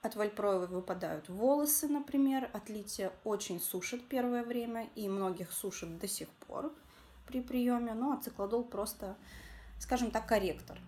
От 0.00 0.14
вальпроевой 0.14 0.68
выпадают 0.68 1.28
волосы, 1.28 1.88
например, 1.88 2.48
от 2.52 2.68
лития 2.68 3.12
очень 3.24 3.60
сушит 3.60 4.06
первое 4.06 4.44
время, 4.44 4.88
и 4.94 5.08
многих 5.08 5.50
сушит 5.50 5.98
до 5.98 6.06
сих 6.06 6.28
пор 6.28 6.72
при 7.26 7.40
приеме, 7.42 7.94
ну 7.94 8.12
а 8.12 8.20
циклодол 8.20 8.62
просто, 8.64 9.16
скажем 9.80 10.10
так, 10.10 10.26
корректор. 10.26 10.78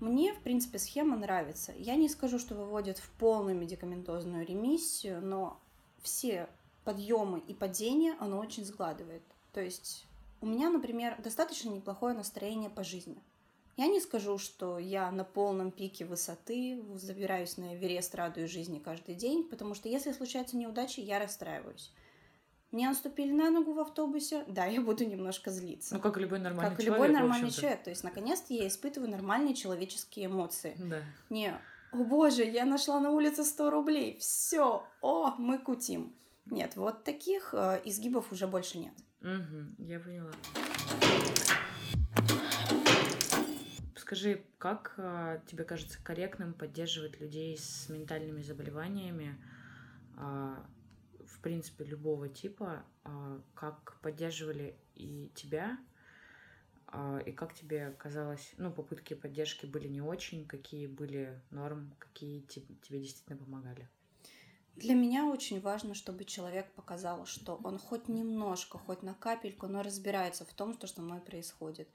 Мне, 0.00 0.32
в 0.32 0.40
принципе, 0.40 0.78
схема 0.78 1.16
нравится. 1.16 1.72
Я 1.76 1.96
не 1.96 2.08
скажу, 2.08 2.38
что 2.38 2.54
выводит 2.54 2.98
в 2.98 3.10
полную 3.10 3.56
медикаментозную 3.56 4.46
ремиссию, 4.46 5.20
но 5.20 5.60
все 6.02 6.48
подъемы 6.84 7.40
и 7.40 7.54
падения 7.54 8.16
оно 8.20 8.38
очень 8.38 8.64
сгладывает. 8.64 9.22
То 9.52 9.60
есть 9.60 10.06
у 10.40 10.46
меня, 10.46 10.70
например, 10.70 11.20
достаточно 11.22 11.70
неплохое 11.70 12.14
настроение 12.14 12.70
по 12.70 12.84
жизни. 12.84 13.18
Я 13.78 13.86
не 13.86 14.00
скажу, 14.00 14.38
что 14.38 14.80
я 14.80 15.08
на 15.12 15.22
полном 15.22 15.70
пике 15.70 16.04
высоты, 16.04 16.82
забираюсь 16.96 17.56
на 17.58 17.76
Эверест, 17.76 18.12
радуюсь 18.16 18.50
жизни 18.50 18.80
каждый 18.80 19.14
день, 19.14 19.44
потому 19.48 19.74
что 19.74 19.88
если 19.88 20.10
случаются 20.10 20.56
неудачи, 20.56 20.98
я 20.98 21.20
расстраиваюсь. 21.20 21.92
Мне 22.72 22.88
наступили 22.88 23.30
на 23.30 23.50
ногу 23.50 23.74
в 23.74 23.78
автобусе, 23.78 24.44
да, 24.48 24.66
я 24.66 24.80
буду 24.80 25.04
немножко 25.06 25.52
злиться. 25.52 25.94
Ну, 25.94 26.00
как 26.00 26.16
любой 26.16 26.40
нормальный 26.40 26.70
как 26.74 26.82
человек. 26.82 27.00
Как 27.00 27.08
любой 27.08 27.20
нормальный 27.20 27.50
человек. 27.52 27.84
То 27.84 27.90
есть, 27.90 28.02
наконец-то 28.02 28.52
я 28.52 28.66
испытываю 28.66 29.12
нормальные 29.12 29.54
человеческие 29.54 30.26
эмоции. 30.26 30.74
Да. 30.76 31.00
Не, 31.30 31.54
о 31.92 31.98
боже, 31.98 32.42
я 32.42 32.64
нашла 32.64 32.98
на 32.98 33.12
улице 33.12 33.44
100 33.44 33.70
рублей, 33.70 34.18
все, 34.18 34.84
о, 35.00 35.36
мы 35.38 35.56
кутим. 35.56 36.16
Нет, 36.46 36.74
вот 36.74 37.04
таких 37.04 37.54
э, 37.54 37.80
изгибов 37.84 38.32
уже 38.32 38.48
больше 38.48 38.78
нет. 38.78 38.94
Угу, 39.22 39.84
я 39.86 40.00
поняла. 40.00 40.32
Скажи, 44.08 44.42
как 44.56 44.94
э, 44.96 45.38
тебе 45.46 45.64
кажется 45.64 46.02
корректным 46.02 46.54
поддерживать 46.54 47.20
людей 47.20 47.58
с 47.58 47.90
ментальными 47.90 48.40
заболеваниями, 48.40 49.38
э, 50.16 50.56
в 51.26 51.40
принципе, 51.42 51.84
любого 51.84 52.30
типа, 52.30 52.86
а, 53.04 53.42
как 53.54 54.00
поддерживали 54.00 54.78
и 54.94 55.30
тебя, 55.34 55.78
а, 56.86 57.18
и 57.18 57.32
как 57.32 57.52
тебе 57.52 57.94
казалось, 57.98 58.54
ну, 58.56 58.72
попытки 58.72 59.12
поддержки 59.12 59.66
были 59.66 59.88
не 59.88 60.00
очень, 60.00 60.46
какие 60.46 60.86
были 60.86 61.38
норм, 61.50 61.92
какие 61.98 62.40
тебе 62.40 63.00
действительно 63.00 63.36
помогали? 63.36 63.90
Для 64.76 64.94
меня 64.94 65.26
очень 65.26 65.60
важно, 65.60 65.92
чтобы 65.92 66.24
человек 66.24 66.72
показал, 66.72 67.26
что 67.26 67.60
он 67.62 67.78
хоть 67.78 68.08
немножко, 68.08 68.78
хоть 68.78 69.02
на 69.02 69.12
капельку, 69.12 69.66
но 69.66 69.82
разбирается 69.82 70.46
в 70.46 70.54
том, 70.54 70.72
что 70.72 70.86
со 70.86 71.02
мной 71.02 71.20
происходит. 71.20 71.90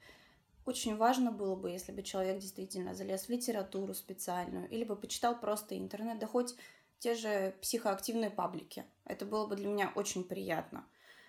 Очень 0.66 0.96
важно 0.96 1.30
было 1.30 1.56
бы, 1.56 1.70
если 1.70 1.92
бы 1.92 2.02
человек 2.02 2.38
действительно 2.38 2.94
залез 2.94 3.26
в 3.26 3.28
литературу 3.28 3.92
специальную, 3.92 4.68
или 4.68 4.84
бы 4.84 4.96
почитал 4.96 5.38
просто 5.38 5.76
интернет, 5.76 6.18
да 6.18 6.26
хоть 6.26 6.54
те 6.98 7.14
же 7.14 7.54
психоактивные 7.60 8.30
паблики. 8.30 8.84
Это 9.04 9.26
было 9.26 9.46
бы 9.46 9.56
для 9.56 9.68
меня 9.68 9.92
очень 9.94 10.24
приятно. 10.24 10.86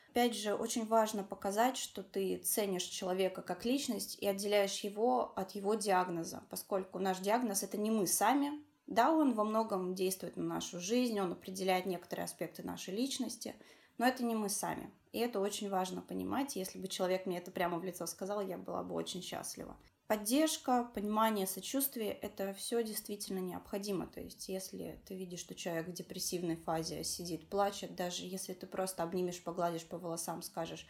Опять 0.10 0.34
же, 0.38 0.56
очень 0.56 0.86
важно 0.86 1.26
показать, 1.26 1.76
что 1.76 2.02
ты 2.02 2.38
ценишь 2.38 2.84
человека 2.84 3.42
как 3.42 3.66
личность 3.66 4.18
и 4.22 4.26
отделяешь 4.26 4.80
его 4.80 5.34
от 5.36 5.52
его 5.52 5.76
диагноза, 5.76 6.44
поскольку 6.50 7.00
наш 7.00 7.20
диагноз 7.20 7.64
это 7.64 7.76
не 7.76 7.92
мы 7.92 8.08
сами. 8.08 8.64
Да, 8.88 9.12
он 9.12 9.34
во 9.34 9.44
многом 9.44 9.94
действует 9.94 10.38
на 10.38 10.44
нашу 10.44 10.80
жизнь, 10.80 11.20
он 11.20 11.34
определяет 11.34 11.86
некоторые 11.86 12.24
аспекты 12.24 12.64
нашей 12.64 12.96
личности, 12.96 13.56
но 13.98 14.06
это 14.06 14.24
не 14.24 14.36
мы 14.36 14.48
сами. 14.48 14.90
И 15.16 15.20
это 15.20 15.40
очень 15.40 15.70
важно 15.70 16.02
понимать. 16.02 16.58
Если 16.58 16.78
бы 16.78 16.90
человек 16.90 17.26
мне 17.26 17.38
это 17.38 17.50
прямо 17.50 17.80
в 17.80 17.86
лицо 17.86 18.06
сказал, 18.06 18.42
я 18.42 18.58
была 18.58 18.84
бы 18.84 18.96
очень 18.96 19.22
счастлива. 19.24 19.78
Поддержка, 20.08 20.92
понимание, 20.94 21.48
сочувствие– 21.48 22.12
это 22.22 22.54
все 22.54 22.84
действительно 22.84 23.40
необходимо. 23.40 24.08
То 24.08 24.20
есть, 24.20 24.50
если 24.50 25.02
ты 25.06 25.16
видишь, 25.16 25.40
что 25.40 25.56
человек 25.56 25.88
в 25.88 25.94
депрессивной 25.94 26.58
фазе 26.58 27.06
сидит, 27.06 27.50
плачет, 27.50 27.96
даже 27.96 28.26
если 28.26 28.52
ты 28.54 28.68
просто 28.68 29.04
обнимешь, 29.04 29.42
погладишь 29.42 29.86
по 29.86 29.98
волосам, 29.98 30.42
скажешь, 30.42 30.86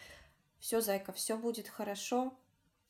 все, 0.58 0.82
зайка, 0.82 1.14
все 1.14 1.38
будет 1.38 1.68
хорошо, 1.68 2.34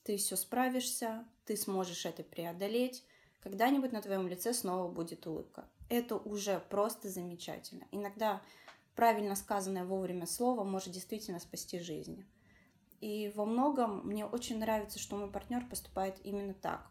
ты 0.06 0.16
все 0.16 0.38
справишься, 0.38 1.26
ты 1.44 1.58
сможешь 1.58 2.06
это 2.06 2.24
преодолеть, 2.24 3.04
когда-нибудь 3.42 3.92
на 3.92 4.02
твоем 4.02 4.26
лице 4.30 4.54
снова 4.54 4.90
будет 4.90 5.28
улыбка. 5.28 5.68
Это 5.90 6.16
уже 6.16 6.62
просто 6.70 7.10
замечательно. 7.10 7.86
Иногда 7.92 8.42
правильно 8.96 9.36
сказанное 9.36 9.86
вовремя 9.86 10.26
слово 10.26 10.64
может 10.64 10.94
действительно 10.94 11.40
спасти 11.40 11.80
жизнь. 11.80 12.26
И 13.02 13.32
во 13.36 13.46
многом 13.46 14.06
мне 14.08 14.26
очень 14.26 14.58
нравится, 14.58 15.00
что 15.00 15.18
мой 15.18 15.30
партнер 15.30 15.66
поступает 15.68 16.18
именно 16.24 16.54
так. 16.54 16.90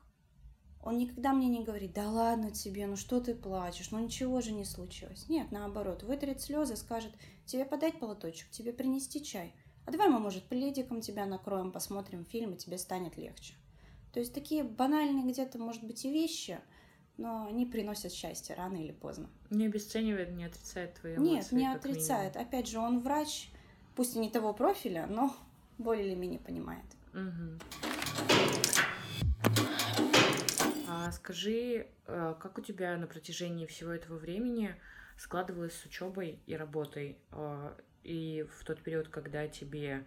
Он 0.82 0.98
никогда 0.98 1.32
мне 1.32 1.48
не 1.48 1.64
говорит, 1.64 1.94
да 1.94 2.10
ладно 2.10 2.50
тебе, 2.50 2.86
ну 2.86 2.96
что 2.96 3.18
ты 3.18 3.34
плачешь, 3.34 3.90
ну 3.90 3.98
ничего 3.98 4.42
же 4.42 4.52
не 4.52 4.66
случилось. 4.66 5.30
Нет, 5.30 5.50
наоборот, 5.50 6.02
вытрет 6.02 6.42
слезы, 6.42 6.76
скажет, 6.76 7.12
тебе 7.46 7.64
подать 7.64 7.98
полоточек, 7.98 8.50
тебе 8.50 8.72
принести 8.72 9.24
чай. 9.24 9.54
А 9.86 9.90
давай 9.90 10.08
мы, 10.08 10.18
может, 10.18 10.44
пледиком 10.44 11.00
тебя 11.00 11.24
накроем, 11.24 11.72
посмотрим 11.72 12.26
фильм, 12.26 12.52
и 12.52 12.58
тебе 12.58 12.76
станет 12.76 13.16
легче. 13.16 13.54
То 14.12 14.20
есть 14.20 14.34
такие 14.34 14.62
банальные 14.62 15.24
где-то, 15.24 15.58
может 15.58 15.84
быть, 15.84 16.04
и 16.04 16.12
вещи, 16.12 16.60
но 17.16 17.46
они 17.46 17.66
приносят 17.66 18.12
счастье 18.12 18.54
рано 18.54 18.76
или 18.76 18.92
поздно. 18.92 19.28
Не 19.50 19.66
обесценивает, 19.66 20.32
не 20.32 20.44
отрицает 20.44 20.94
твои 20.94 21.16
эмоции. 21.16 21.34
Нет, 21.34 21.52
не 21.52 21.72
отрицает. 21.72 22.34
Минимум. 22.34 22.48
Опять 22.48 22.68
же, 22.68 22.78
он 22.78 23.00
врач, 23.00 23.50
пусть 23.94 24.16
и 24.16 24.18
не 24.18 24.30
того 24.30 24.52
профиля, 24.52 25.06
но 25.06 25.34
более 25.78 26.06
или 26.06 26.14
менее 26.14 26.40
понимает. 26.40 26.84
Угу. 27.12 27.58
А 30.88 31.12
скажи, 31.12 31.86
э, 32.06 32.34
как 32.40 32.58
у 32.58 32.60
тебя 32.60 32.96
на 32.96 33.06
протяжении 33.06 33.66
всего 33.66 33.90
этого 33.90 34.16
времени 34.16 34.74
складывалось 35.16 35.74
с 35.74 35.84
учебой 35.84 36.38
и 36.46 36.56
работой? 36.56 37.18
Э, 37.30 37.74
и 38.02 38.46
в 38.58 38.64
тот 38.64 38.80
период, 38.80 39.08
когда 39.08 39.46
тебе 39.48 40.04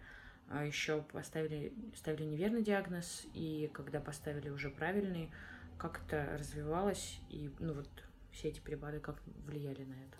э, 0.50 0.66
еще 0.66 1.02
поставили, 1.12 1.72
ставили 1.96 2.24
неверный 2.24 2.62
диагноз, 2.62 3.26
и 3.34 3.70
когда 3.72 4.00
поставили 4.00 4.50
уже 4.50 4.70
правильный, 4.70 5.30
как 5.78 6.02
это 6.06 6.36
развивалось, 6.38 7.20
и 7.30 7.50
ну 7.58 7.74
вот 7.74 7.88
все 8.32 8.48
эти 8.48 8.60
перепады 8.60 9.00
как 9.00 9.22
влияли 9.46 9.84
на 9.84 9.94
это? 9.94 10.16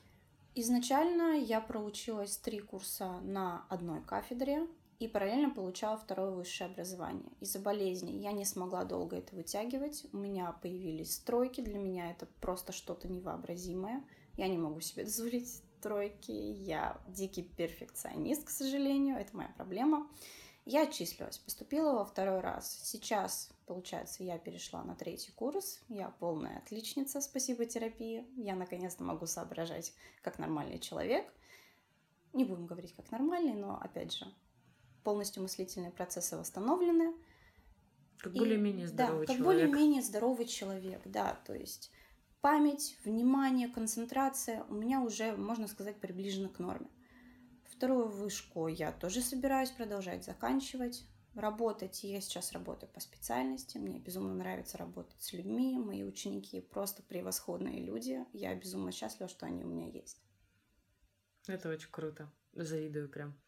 Изначально 0.54 1.38
я 1.38 1.60
проучилась 1.60 2.36
три 2.36 2.60
курса 2.60 3.20
на 3.20 3.64
одной 3.68 4.02
кафедре, 4.02 4.66
и 4.98 5.06
параллельно 5.06 5.50
получала 5.50 5.96
второе 5.96 6.30
высшее 6.32 6.70
образование. 6.70 7.30
Из-за 7.40 7.60
болезни 7.60 8.10
я 8.10 8.32
не 8.32 8.44
смогла 8.44 8.84
долго 8.84 9.16
это 9.16 9.34
вытягивать. 9.36 10.04
У 10.12 10.16
меня 10.16 10.50
появились 10.60 11.14
стройки, 11.14 11.60
для 11.60 11.78
меня 11.78 12.10
это 12.10 12.26
просто 12.40 12.72
что-то 12.72 13.06
невообразимое. 13.08 14.02
Я 14.36 14.48
не 14.48 14.58
могу 14.58 14.80
себе 14.80 15.04
дозволить 15.04 15.62
тройки. 15.80 16.32
Я 16.32 17.00
дикий 17.06 17.44
перфекционист, 17.44 18.44
к 18.44 18.50
сожалению. 18.50 19.16
Это 19.16 19.36
моя 19.36 19.50
проблема. 19.56 20.08
Я 20.70 20.82
отчислилась, 20.82 21.38
поступила 21.38 21.94
во 21.94 22.04
второй 22.04 22.40
раз. 22.40 22.70
Сейчас, 22.82 23.48
получается, 23.64 24.22
я 24.22 24.36
перешла 24.36 24.84
на 24.84 24.94
третий 24.94 25.32
курс. 25.32 25.80
Я 25.88 26.10
полная 26.10 26.58
отличница, 26.58 27.22
спасибо 27.22 27.64
терапии. 27.64 28.26
Я 28.36 28.54
наконец-то 28.54 29.02
могу 29.02 29.24
соображать 29.24 29.94
как 30.20 30.38
нормальный 30.38 30.78
человек. 30.78 31.26
Не 32.34 32.44
будем 32.44 32.66
говорить 32.66 32.94
как 32.94 33.10
нормальный, 33.10 33.54
но, 33.54 33.78
опять 33.80 34.12
же, 34.12 34.26
полностью 35.04 35.42
мыслительные 35.42 35.90
процессы 35.90 36.36
восстановлены. 36.36 37.14
Как 38.18 38.34
более-менее 38.34 38.88
здоровый 38.88 39.26
да, 39.26 39.32
как 39.32 39.38
человек. 39.38 39.70
более-менее 39.70 40.02
здоровый 40.02 40.44
человек, 40.44 41.00
да, 41.06 41.40
то 41.46 41.54
есть 41.54 41.90
память, 42.42 42.94
внимание, 43.04 43.68
концентрация 43.68 44.64
у 44.68 44.74
меня 44.74 45.00
уже, 45.00 45.34
можно 45.34 45.66
сказать, 45.66 45.96
приближена 45.98 46.50
к 46.50 46.58
норме. 46.58 46.90
Вторую 47.78 48.08
вышку 48.08 48.66
я 48.66 48.90
тоже 48.90 49.20
собираюсь 49.20 49.70
продолжать 49.70 50.24
заканчивать. 50.24 51.06
Работать, 51.36 52.02
я 52.02 52.20
сейчас 52.20 52.50
работаю 52.50 52.90
по 52.90 52.98
специальности, 52.98 53.78
мне 53.78 54.00
безумно 54.00 54.34
нравится 54.34 54.76
работать 54.78 55.22
с 55.22 55.32
людьми, 55.32 55.78
мои 55.78 56.02
ученики 56.02 56.60
просто 56.60 57.04
превосходные 57.04 57.80
люди, 57.80 58.26
я 58.32 58.52
безумно 58.56 58.90
счастлива, 58.90 59.28
что 59.28 59.46
они 59.46 59.62
у 59.62 59.68
меня 59.68 59.86
есть. 59.86 60.20
Это 61.46 61.68
очень 61.68 61.86
круто, 61.92 62.28
завидую 62.52 63.08
прям. 63.08 63.38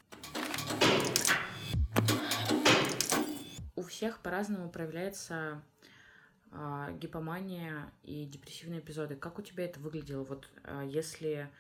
У 3.75 3.83
всех 3.83 4.23
по-разному 4.23 4.71
проявляется 4.71 5.61
э, 6.53 6.97
гипомания 7.01 7.93
и 8.05 8.27
депрессивные 8.27 8.79
эпизоды. 8.79 9.17
Как 9.17 9.41
у 9.41 9.43
тебя 9.43 9.65
это 9.65 9.81
выглядело? 9.81 10.23
Вот 10.23 10.49
э, 10.63 10.85
если 10.87 11.51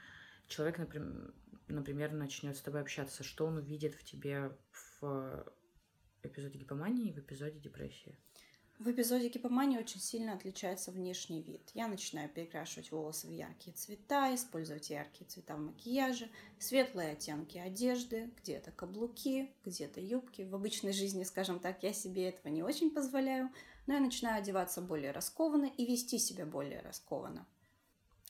человек, 0.46 0.78
например, 0.78 1.32
например, 1.72 2.12
начнет 2.12 2.56
с 2.56 2.60
тобой 2.60 2.80
общаться, 2.80 3.22
что 3.22 3.46
он 3.46 3.58
увидит 3.58 3.94
в 3.94 4.04
тебе 4.04 4.56
в 5.00 5.46
эпизоде 6.22 6.58
гипомании 6.58 7.08
и 7.08 7.12
в 7.12 7.18
эпизоде 7.18 7.58
депрессии? 7.58 8.18
В 8.80 8.90
эпизоде 8.90 9.28
гипомании 9.28 9.76
очень 9.76 10.00
сильно 10.00 10.32
отличается 10.32 10.90
внешний 10.90 11.42
вид. 11.42 11.70
Я 11.74 11.86
начинаю 11.86 12.30
перекрашивать 12.30 12.90
волосы 12.90 13.26
в 13.26 13.30
яркие 13.30 13.76
цвета, 13.76 14.34
использовать 14.34 14.88
яркие 14.88 15.28
цвета 15.28 15.56
в 15.56 15.60
макияже, 15.60 16.30
светлые 16.58 17.10
оттенки 17.10 17.58
одежды, 17.58 18.30
где-то 18.40 18.70
каблуки, 18.70 19.50
где-то 19.66 20.00
юбки. 20.00 20.42
В 20.42 20.54
обычной 20.54 20.94
жизни, 20.94 21.24
скажем 21.24 21.60
так, 21.60 21.82
я 21.82 21.92
себе 21.92 22.30
этого 22.30 22.50
не 22.50 22.62
очень 22.62 22.90
позволяю, 22.90 23.50
но 23.86 23.92
я 23.92 24.00
начинаю 24.00 24.38
одеваться 24.38 24.80
более 24.80 25.10
раскованно 25.10 25.66
и 25.66 25.84
вести 25.84 26.18
себя 26.18 26.46
более 26.46 26.80
раскованно. 26.80 27.46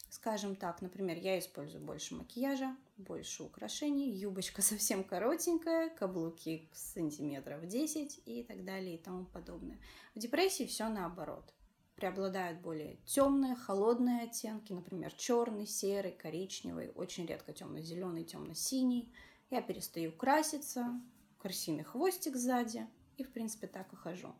Скажем 0.09 0.57
так, 0.57 0.83
например, 0.83 1.17
я 1.17 1.39
использую 1.39 1.85
больше 1.85 2.17
макияжа, 2.17 2.77
больше 3.01 3.43
украшений, 3.43 4.11
юбочка 4.11 4.63
совсем 4.63 5.05
коротенькая, 5.05 5.91
каблуки 5.91 6.69
сантиметров 6.73 7.67
10 7.67 8.23
и 8.27 8.43
так 8.45 8.65
далее 8.65 8.97
и 8.97 8.99
тому 8.99 9.25
подобное. 9.27 9.81
В 10.15 10.19
депрессии 10.19 10.67
все 10.67 10.89
наоборот. 10.89 11.53
Преобладают 11.97 12.61
более 12.61 12.97
темные, 13.05 13.55
холодные 13.55 14.23
оттенки, 14.23 14.73
например, 14.73 15.13
черный, 15.13 15.67
серый, 15.67 16.13
коричневый, 16.13 16.91
очень 16.95 17.27
редко 17.27 17.53
темно-зеленый, 17.53 18.25
темно-синий. 18.25 19.13
Я 19.51 19.61
перестаю 19.61 20.11
краситься, 20.13 20.99
красивый 21.39 21.85
хвостик 21.85 22.37
сзади, 22.37 22.87
и, 23.19 23.25
в 23.25 23.31
принципе, 23.33 23.67
так 23.67 23.93
и 23.93 23.97
хожу. 23.97 24.35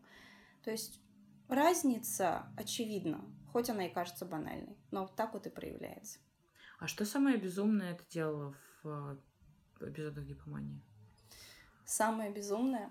То 0.63 0.71
есть 0.71 0.99
разница 1.49 2.47
очевидна 2.57 3.23
хоть 3.51 3.69
она 3.69 3.85
и 3.85 3.93
кажется 3.93 4.25
банальной, 4.25 4.77
но 4.91 5.07
так 5.07 5.33
вот 5.33 5.45
и 5.45 5.49
проявляется. 5.49 6.19
А 6.81 6.87
что 6.87 7.05
самое 7.05 7.37
безумное 7.37 7.93
ты 7.93 8.03
делала 8.09 8.55
в 8.81 9.17
э, 9.81 9.87
эпизодах 9.87 10.23
гипомании? 10.23 10.81
Самое 11.85 12.31
безумное? 12.31 12.89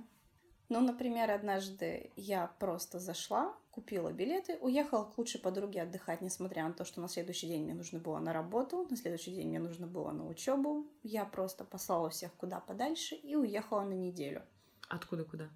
Ну, 0.68 0.80
например, 0.80 1.28
однажды 1.32 2.12
я 2.14 2.46
просто 2.60 3.00
зашла, 3.00 3.52
купила 3.72 4.12
билеты, 4.12 4.58
уехала 4.60 5.06
к 5.06 5.18
лучшей 5.18 5.40
подруге 5.40 5.82
отдыхать, 5.82 6.20
несмотря 6.20 6.68
на 6.68 6.72
то, 6.72 6.84
что 6.84 7.00
на 7.00 7.08
следующий 7.08 7.48
день 7.48 7.64
мне 7.64 7.74
нужно 7.74 7.98
было 7.98 8.20
на 8.20 8.32
работу, 8.32 8.86
на 8.88 8.96
следующий 8.96 9.32
день 9.32 9.48
мне 9.48 9.58
нужно 9.58 9.88
было 9.88 10.12
на 10.12 10.28
учебу. 10.28 10.86
Я 11.02 11.24
просто 11.24 11.64
послала 11.64 12.10
всех 12.10 12.32
куда 12.34 12.60
подальше 12.60 13.16
и 13.16 13.34
уехала 13.34 13.82
на 13.82 13.94
неделю. 13.94 14.42
Откуда 14.88 15.24
куда? 15.24 15.48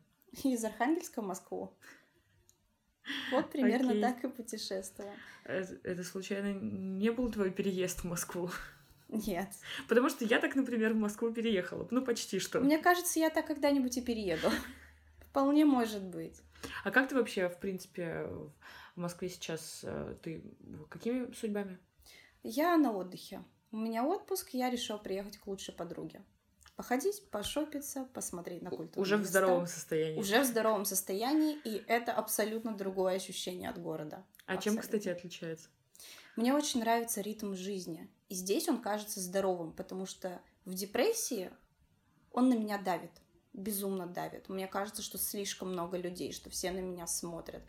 Из 0.42 0.64
Архангельска 0.64 1.22
в 1.22 1.26
Москву. 1.26 1.72
Вот 3.30 3.50
примерно 3.50 3.90
Окей. 3.90 4.02
так 4.02 4.24
и 4.24 4.28
путешествовала. 4.28 5.14
Это, 5.44 5.78
это 5.82 6.04
случайно 6.04 6.52
не 6.54 7.10
был 7.10 7.30
твой 7.30 7.50
переезд 7.50 8.00
в 8.00 8.04
Москву? 8.04 8.50
Нет. 9.08 9.48
Потому 9.88 10.08
что 10.08 10.24
я 10.24 10.40
так, 10.40 10.54
например, 10.54 10.94
в 10.94 10.96
Москву 10.96 11.30
переехала. 11.30 11.86
Ну, 11.90 12.02
почти 12.02 12.38
что. 12.38 12.60
Мне 12.60 12.78
кажется, 12.78 13.20
я 13.20 13.30
так 13.30 13.46
когда-нибудь 13.46 13.96
и 13.96 14.02
перееду. 14.02 14.50
Вполне 15.20 15.64
может 15.64 16.02
быть. 16.02 16.40
А 16.82 16.90
как 16.90 17.08
ты 17.08 17.14
вообще, 17.14 17.48
в 17.48 17.58
принципе, 17.58 18.26
в 18.96 19.00
Москве 19.00 19.28
сейчас? 19.28 19.80
Э, 19.82 20.16
ты 20.22 20.42
какими 20.88 21.32
судьбами? 21.32 21.78
Я 22.42 22.76
на 22.76 22.92
отдыхе. 22.92 23.44
У 23.70 23.76
меня 23.76 24.04
отпуск, 24.04 24.50
я 24.50 24.70
решила 24.70 24.98
приехать 24.98 25.36
к 25.36 25.46
лучшей 25.46 25.74
подруге 25.74 26.22
походить, 26.76 27.28
пошопиться, 27.30 28.08
посмотреть 28.12 28.62
на 28.62 28.70
культуру. 28.70 29.00
Уже 29.00 29.16
места. 29.16 29.26
в 29.26 29.30
здоровом 29.30 29.66
состоянии. 29.66 30.18
Уже 30.18 30.40
в 30.40 30.44
здоровом 30.44 30.84
состоянии, 30.84 31.56
и 31.64 31.82
это 31.86 32.12
абсолютно 32.12 32.76
другое 32.76 33.16
ощущение 33.16 33.70
от 33.70 33.80
города. 33.80 34.24
А 34.46 34.54
абсолютно. 34.54 34.62
чем, 34.62 34.78
кстати, 34.78 35.08
отличается? 35.08 35.68
Мне 36.36 36.52
очень 36.52 36.80
нравится 36.80 37.20
ритм 37.20 37.54
жизни. 37.54 38.10
И 38.28 38.34
здесь 38.34 38.68
он 38.68 38.82
кажется 38.82 39.20
здоровым, 39.20 39.72
потому 39.72 40.06
что 40.06 40.40
в 40.64 40.74
депрессии 40.74 41.50
он 42.32 42.48
на 42.48 42.54
меня 42.54 42.78
давит, 42.78 43.12
безумно 43.52 44.06
давит. 44.06 44.48
Мне 44.48 44.66
кажется, 44.66 45.02
что 45.02 45.18
слишком 45.18 45.72
много 45.72 45.96
людей, 45.96 46.32
что 46.32 46.50
все 46.50 46.72
на 46.72 46.80
меня 46.80 47.06
смотрят 47.06 47.62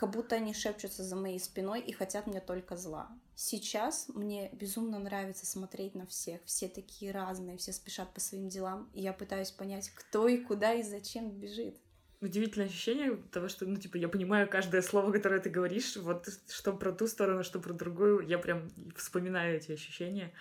как 0.00 0.12
будто 0.12 0.36
они 0.36 0.54
шепчутся 0.54 1.04
за 1.04 1.14
моей 1.14 1.38
спиной 1.38 1.82
и 1.82 1.92
хотят 1.92 2.26
мне 2.26 2.40
только 2.40 2.74
зла. 2.74 3.10
Сейчас 3.34 4.08
мне 4.08 4.48
безумно 4.54 4.98
нравится 4.98 5.44
смотреть 5.44 5.94
на 5.94 6.06
всех. 6.06 6.40
Все 6.46 6.68
такие 6.68 7.12
разные, 7.12 7.58
все 7.58 7.70
спешат 7.70 8.14
по 8.14 8.18
своим 8.18 8.48
делам. 8.48 8.88
И 8.94 9.02
я 9.02 9.12
пытаюсь 9.12 9.50
понять, 9.50 9.90
кто 9.90 10.26
и 10.26 10.38
куда 10.38 10.72
и 10.72 10.82
зачем 10.82 11.28
бежит. 11.28 11.76
Удивительное 12.22 12.68
ощущение 12.68 13.14
того, 13.30 13.48
что, 13.48 13.66
ну, 13.66 13.76
типа, 13.76 13.98
я 13.98 14.08
понимаю 14.08 14.48
каждое 14.48 14.80
слово, 14.80 15.12
которое 15.12 15.38
ты 15.38 15.50
говоришь, 15.50 15.98
вот 15.98 16.26
что 16.48 16.72
про 16.72 16.92
ту 16.92 17.06
сторону, 17.06 17.44
что 17.44 17.60
про 17.60 17.74
другую. 17.74 18.20
Я 18.20 18.38
прям 18.38 18.70
вспоминаю 18.96 19.58
эти 19.58 19.72
ощущения 19.72 20.32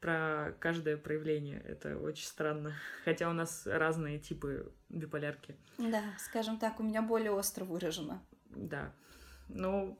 про 0.00 0.54
каждое 0.60 0.96
проявление. 0.96 1.60
Это 1.66 1.98
очень 1.98 2.26
странно. 2.26 2.72
Хотя 3.04 3.28
у 3.28 3.32
нас 3.32 3.66
разные 3.66 4.20
типы 4.20 4.70
биполярки. 4.90 5.56
Да, 5.76 6.04
скажем 6.20 6.60
так, 6.60 6.78
у 6.78 6.84
меня 6.84 7.02
более 7.02 7.32
остро 7.32 7.64
выражено 7.64 8.22
да. 8.54 8.94
Ну, 9.48 9.98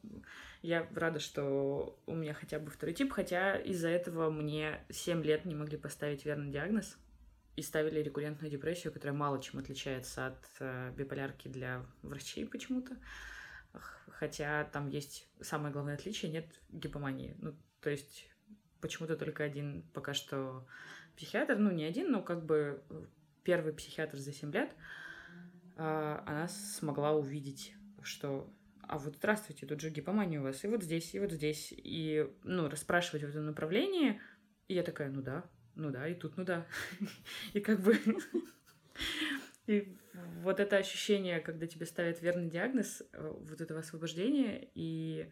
я 0.62 0.88
рада, 0.94 1.18
что 1.18 1.98
у 2.06 2.14
меня 2.14 2.34
хотя 2.34 2.58
бы 2.58 2.70
второй 2.70 2.94
тип, 2.94 3.12
хотя 3.12 3.56
из-за 3.56 3.88
этого 3.88 4.30
мне 4.30 4.84
7 4.90 5.22
лет 5.22 5.44
не 5.44 5.54
могли 5.54 5.76
поставить 5.76 6.24
верный 6.24 6.50
диагноз 6.50 6.96
и 7.56 7.62
ставили 7.62 8.00
рекуррентную 8.00 8.50
депрессию, 8.50 8.92
которая 8.92 9.16
мало 9.16 9.42
чем 9.42 9.60
отличается 9.60 10.28
от 10.28 10.46
э, 10.60 10.92
биполярки 10.96 11.48
для 11.48 11.84
врачей 12.02 12.46
почему-то. 12.46 12.96
Хотя 13.72 14.64
там 14.64 14.88
есть 14.88 15.28
самое 15.40 15.72
главное 15.72 15.94
отличие, 15.94 16.30
нет 16.30 16.46
гипомании. 16.70 17.36
Ну, 17.38 17.54
то 17.80 17.90
есть 17.90 18.28
почему-то 18.80 19.16
только 19.16 19.44
один 19.44 19.82
пока 19.92 20.14
что 20.14 20.66
психиатр, 21.16 21.56
ну, 21.56 21.70
не 21.70 21.84
один, 21.84 22.10
но 22.10 22.22
как 22.22 22.44
бы 22.44 22.82
первый 23.42 23.72
психиатр 23.72 24.16
за 24.16 24.32
7 24.32 24.52
лет, 24.52 24.70
э, 25.76 26.22
она 26.24 26.48
смогла 26.48 27.12
увидеть 27.12 27.74
что 28.04 28.52
а 28.82 28.98
вот 28.98 29.14
здравствуйте, 29.14 29.66
тут 29.66 29.80
же 29.80 29.90
гипомания 29.90 30.40
у 30.40 30.42
вас, 30.42 30.64
и 30.64 30.68
вот 30.68 30.82
здесь, 30.82 31.14
и 31.14 31.20
вот 31.20 31.32
здесь, 31.32 31.72
и, 31.74 32.28
ну, 32.42 32.68
расспрашивать 32.68 33.24
в 33.24 33.28
этом 33.28 33.46
направлении, 33.46 34.20
и 34.68 34.74
я 34.74 34.82
такая, 34.82 35.08
ну 35.08 35.22
да, 35.22 35.44
ну 35.76 35.90
да, 35.90 36.06
и 36.06 36.14
тут, 36.14 36.36
ну 36.36 36.44
да, 36.44 36.66
и 37.54 37.60
как 37.60 37.80
бы, 37.80 37.98
и 39.66 39.96
вот 40.42 40.60
это 40.60 40.76
ощущение, 40.76 41.40
когда 41.40 41.66
тебе 41.66 41.86
ставят 41.86 42.20
верный 42.20 42.50
диагноз, 42.50 43.02
э, 43.12 43.32
вот 43.34 43.60
этого 43.60 43.80
освобождения, 43.80 44.68
и 44.74 45.30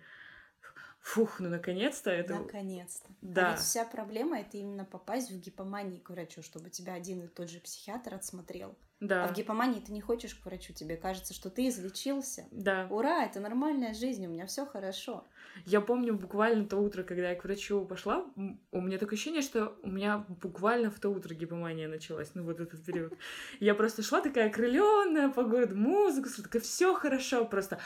Фух, 1.00 1.40
ну 1.40 1.48
наконец-то 1.48 2.10
это... 2.10 2.34
Наконец-то. 2.34 3.08
Да. 3.22 3.48
А 3.48 3.50
ведь 3.52 3.60
вся 3.60 3.84
проблема 3.86 4.40
это 4.40 4.58
именно 4.58 4.84
попасть 4.84 5.30
в 5.30 5.40
гипоманию 5.40 6.00
к 6.00 6.10
врачу, 6.10 6.42
чтобы 6.42 6.68
тебя 6.70 6.94
один 6.94 7.22
и 7.22 7.28
тот 7.28 7.48
же 7.48 7.58
психиатр 7.60 8.14
отсмотрел. 8.14 8.76
Да. 9.00 9.24
А 9.24 9.28
в 9.28 9.32
гипомании 9.32 9.80
ты 9.80 9.92
не 9.92 10.02
хочешь 10.02 10.34
к 10.34 10.44
врачу, 10.44 10.74
тебе 10.74 10.96
кажется, 10.96 11.32
что 11.32 11.48
ты 11.48 11.68
излечился. 11.68 12.46
Да. 12.50 12.86
Ура, 12.90 13.24
это 13.24 13.40
нормальная 13.40 13.94
жизнь, 13.94 14.26
у 14.26 14.28
меня 14.28 14.46
все 14.46 14.66
хорошо. 14.66 15.26
Я 15.64 15.80
помню 15.80 16.14
буквально 16.14 16.66
то 16.66 16.76
утро, 16.76 17.02
когда 17.02 17.30
я 17.30 17.34
к 17.34 17.44
врачу 17.44 17.84
пошла, 17.86 18.26
у 18.36 18.80
меня 18.80 18.98
такое 18.98 19.14
ощущение, 19.14 19.40
что 19.40 19.74
у 19.82 19.90
меня 19.90 20.26
буквально 20.42 20.90
в 20.90 21.00
то 21.00 21.08
утро 21.08 21.34
гипомания 21.34 21.88
началась, 21.88 22.34
ну 22.34 22.44
вот 22.44 22.60
этот 22.60 22.84
период. 22.84 23.14
Я 23.58 23.74
просто 23.74 24.02
шла 24.02 24.20
такая 24.20 24.48
окрыленная 24.48 25.30
по 25.30 25.44
городу, 25.44 25.76
музыку, 25.76 26.28
такая 26.42 26.60
все 26.60 26.94
хорошо 26.94 27.46
просто. 27.46 27.78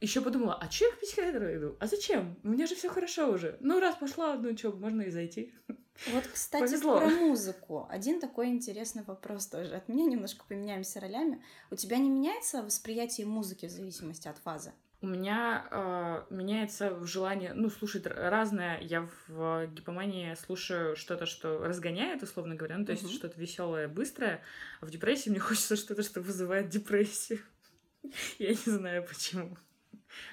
Еще 0.00 0.20
подумала, 0.20 0.58
а 0.60 0.68
че 0.68 0.86
я 0.86 0.90
к 0.92 1.00
психиатру 1.00 1.54
иду? 1.54 1.76
А 1.78 1.86
зачем? 1.86 2.36
У 2.42 2.48
меня 2.48 2.66
же 2.66 2.74
все 2.74 2.88
хорошо 2.88 3.30
уже. 3.30 3.56
Ну, 3.60 3.78
раз 3.78 3.94
пошла, 3.96 4.34
ну 4.34 4.56
что, 4.56 4.72
можно 4.72 5.02
и 5.02 5.10
зайти. 5.10 5.54
Вот, 6.08 6.26
кстати, 6.26 6.64
Повезло. 6.64 6.98
про 6.98 7.08
музыку. 7.08 7.86
Один 7.90 8.20
такой 8.20 8.48
интересный 8.48 9.02
вопрос 9.04 9.46
тоже. 9.46 9.74
От 9.74 9.88
меня 9.88 10.04
немножко 10.04 10.44
поменяемся 10.48 11.00
ролями. 11.00 11.42
У 11.70 11.76
тебя 11.76 11.98
не 11.98 12.08
меняется 12.10 12.62
восприятие 12.62 13.26
музыки 13.26 13.66
в 13.66 13.70
зависимости 13.70 14.26
от 14.28 14.38
фазы? 14.38 14.72
У 15.00 15.06
меня 15.06 15.66
э, 15.70 16.24
меняется 16.34 17.04
желание, 17.04 17.54
ну, 17.54 17.70
слушать 17.70 18.06
разное. 18.06 18.80
Я 18.80 19.08
в 19.28 19.66
гипомании 19.66 20.34
слушаю 20.34 20.94
что-то, 20.96 21.26
что 21.26 21.58
разгоняет, 21.58 22.22
условно 22.22 22.54
говоря, 22.54 22.78
ну, 22.78 22.84
то 22.84 22.92
есть 22.92 23.04
Мгм. 23.04 23.12
что-то 23.12 23.40
веселое, 23.40 23.88
быстрое. 23.88 24.42
А 24.80 24.86
в 24.86 24.90
депрессии 24.90 25.28
мне 25.30 25.40
хочется 25.40 25.76
что-то, 25.76 26.02
что 26.02 26.20
вызывает 26.20 26.68
депрессию. 26.68 27.40
Я 28.38 28.50
не 28.50 28.54
знаю 28.64 29.04
почему. 29.06 29.56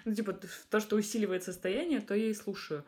Ну, 0.05 0.13
типа, 0.13 0.33
то, 0.69 0.79
что 0.79 0.95
усиливает 0.95 1.43
состояние, 1.43 2.01
то 2.01 2.13
я 2.13 2.29
и 2.29 2.33
слушаю. 2.33 2.85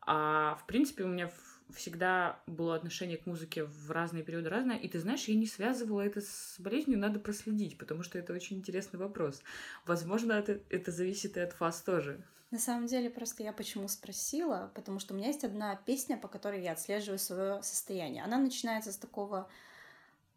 А 0.00 0.54
в 0.56 0.66
принципе, 0.66 1.04
у 1.04 1.08
меня 1.08 1.28
в- 1.28 1.51
всегда 1.74 2.40
было 2.46 2.74
отношение 2.74 3.16
к 3.16 3.26
музыке 3.26 3.64
в 3.64 3.90
разные 3.90 4.22
периоды 4.22 4.48
разное. 4.48 4.76
И 4.76 4.88
ты 4.88 5.00
знаешь, 5.00 5.24
я 5.24 5.34
не 5.34 5.46
связывала 5.46 6.00
это 6.00 6.20
с 6.20 6.56
болезнью, 6.58 6.98
надо 6.98 7.18
проследить, 7.18 7.78
потому 7.78 8.02
что 8.02 8.18
это 8.18 8.32
очень 8.32 8.58
интересный 8.58 8.98
вопрос. 8.98 9.42
Возможно, 9.86 10.32
это, 10.32 10.60
это 10.70 10.90
зависит 10.90 11.36
и 11.36 11.40
от 11.40 11.52
фаз 11.52 11.82
тоже. 11.82 12.24
На 12.50 12.58
самом 12.58 12.86
деле, 12.86 13.08
просто 13.08 13.42
я 13.42 13.52
почему 13.52 13.88
спросила, 13.88 14.70
потому 14.74 14.98
что 14.98 15.14
у 15.14 15.16
меня 15.16 15.28
есть 15.28 15.42
одна 15.42 15.74
песня, 15.74 16.18
по 16.18 16.28
которой 16.28 16.62
я 16.62 16.72
отслеживаю 16.72 17.18
свое 17.18 17.62
состояние. 17.62 18.22
Она 18.22 18.38
начинается 18.38 18.92
с 18.92 18.98
такого, 18.98 19.48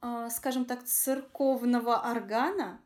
э, 0.02 0.30
скажем 0.32 0.63
так, 0.63 0.86
церковного 0.86 2.10
органа, 2.10 2.80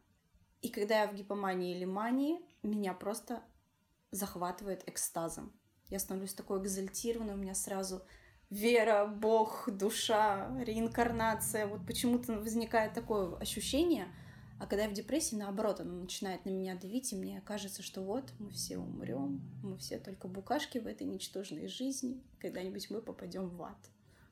и 0.63 0.69
когда 0.69 1.01
я 1.01 1.07
в 1.07 1.13
гипомании 1.13 1.75
или 1.75 1.85
мании, 1.85 2.41
меня 2.63 2.93
просто 2.93 3.43
захватывает 4.11 4.87
экстазом. 4.87 5.53
Я 5.89 5.99
становлюсь 5.99 6.33
такой 6.33 6.59
экзальтированной, 6.61 7.33
у 7.33 7.37
меня 7.37 7.55
сразу 7.55 8.03
вера, 8.49 9.05
Бог, 9.05 9.69
душа, 9.71 10.49
реинкарнация. 10.63 11.67
Вот 11.67 11.85
почему-то 11.85 12.33
возникает 12.33 12.93
такое 12.93 13.35
ощущение, 13.37 14.07
а 14.59 14.65
когда 14.65 14.83
я 14.83 14.89
в 14.89 14.93
депрессии, 14.93 15.35
наоборот, 15.35 15.79
оно 15.79 16.01
начинает 16.01 16.43
на 16.45 16.49
меня 16.49 16.75
давить, 16.75 17.13
и 17.13 17.15
мне 17.15 17.41
кажется, 17.45 17.81
что 17.81 18.01
вот 18.01 18.33
мы 18.39 18.49
все 18.51 18.77
умрем, 18.77 19.41
мы 19.63 19.77
все 19.77 19.99
только 19.99 20.27
букашки 20.27 20.79
в 20.79 20.87
этой 20.87 21.07
ничтожной 21.07 21.67
жизни, 21.67 22.21
когда-нибудь 22.39 22.89
мы 22.89 23.01
попадем 23.01 23.47
в 23.49 23.63
ад. 23.63 23.77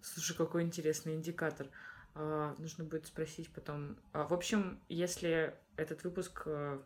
Слушай, 0.01 0.35
какой 0.35 0.63
интересный 0.63 1.15
индикатор. 1.15 1.69
А, 2.13 2.55
нужно 2.57 2.83
будет 2.83 3.05
спросить 3.07 3.49
потом. 3.49 3.97
А, 4.11 4.27
в 4.27 4.33
общем, 4.33 4.81
если 4.89 5.55
этот 5.75 6.03
выпуск 6.03 6.43
э, 6.45 6.79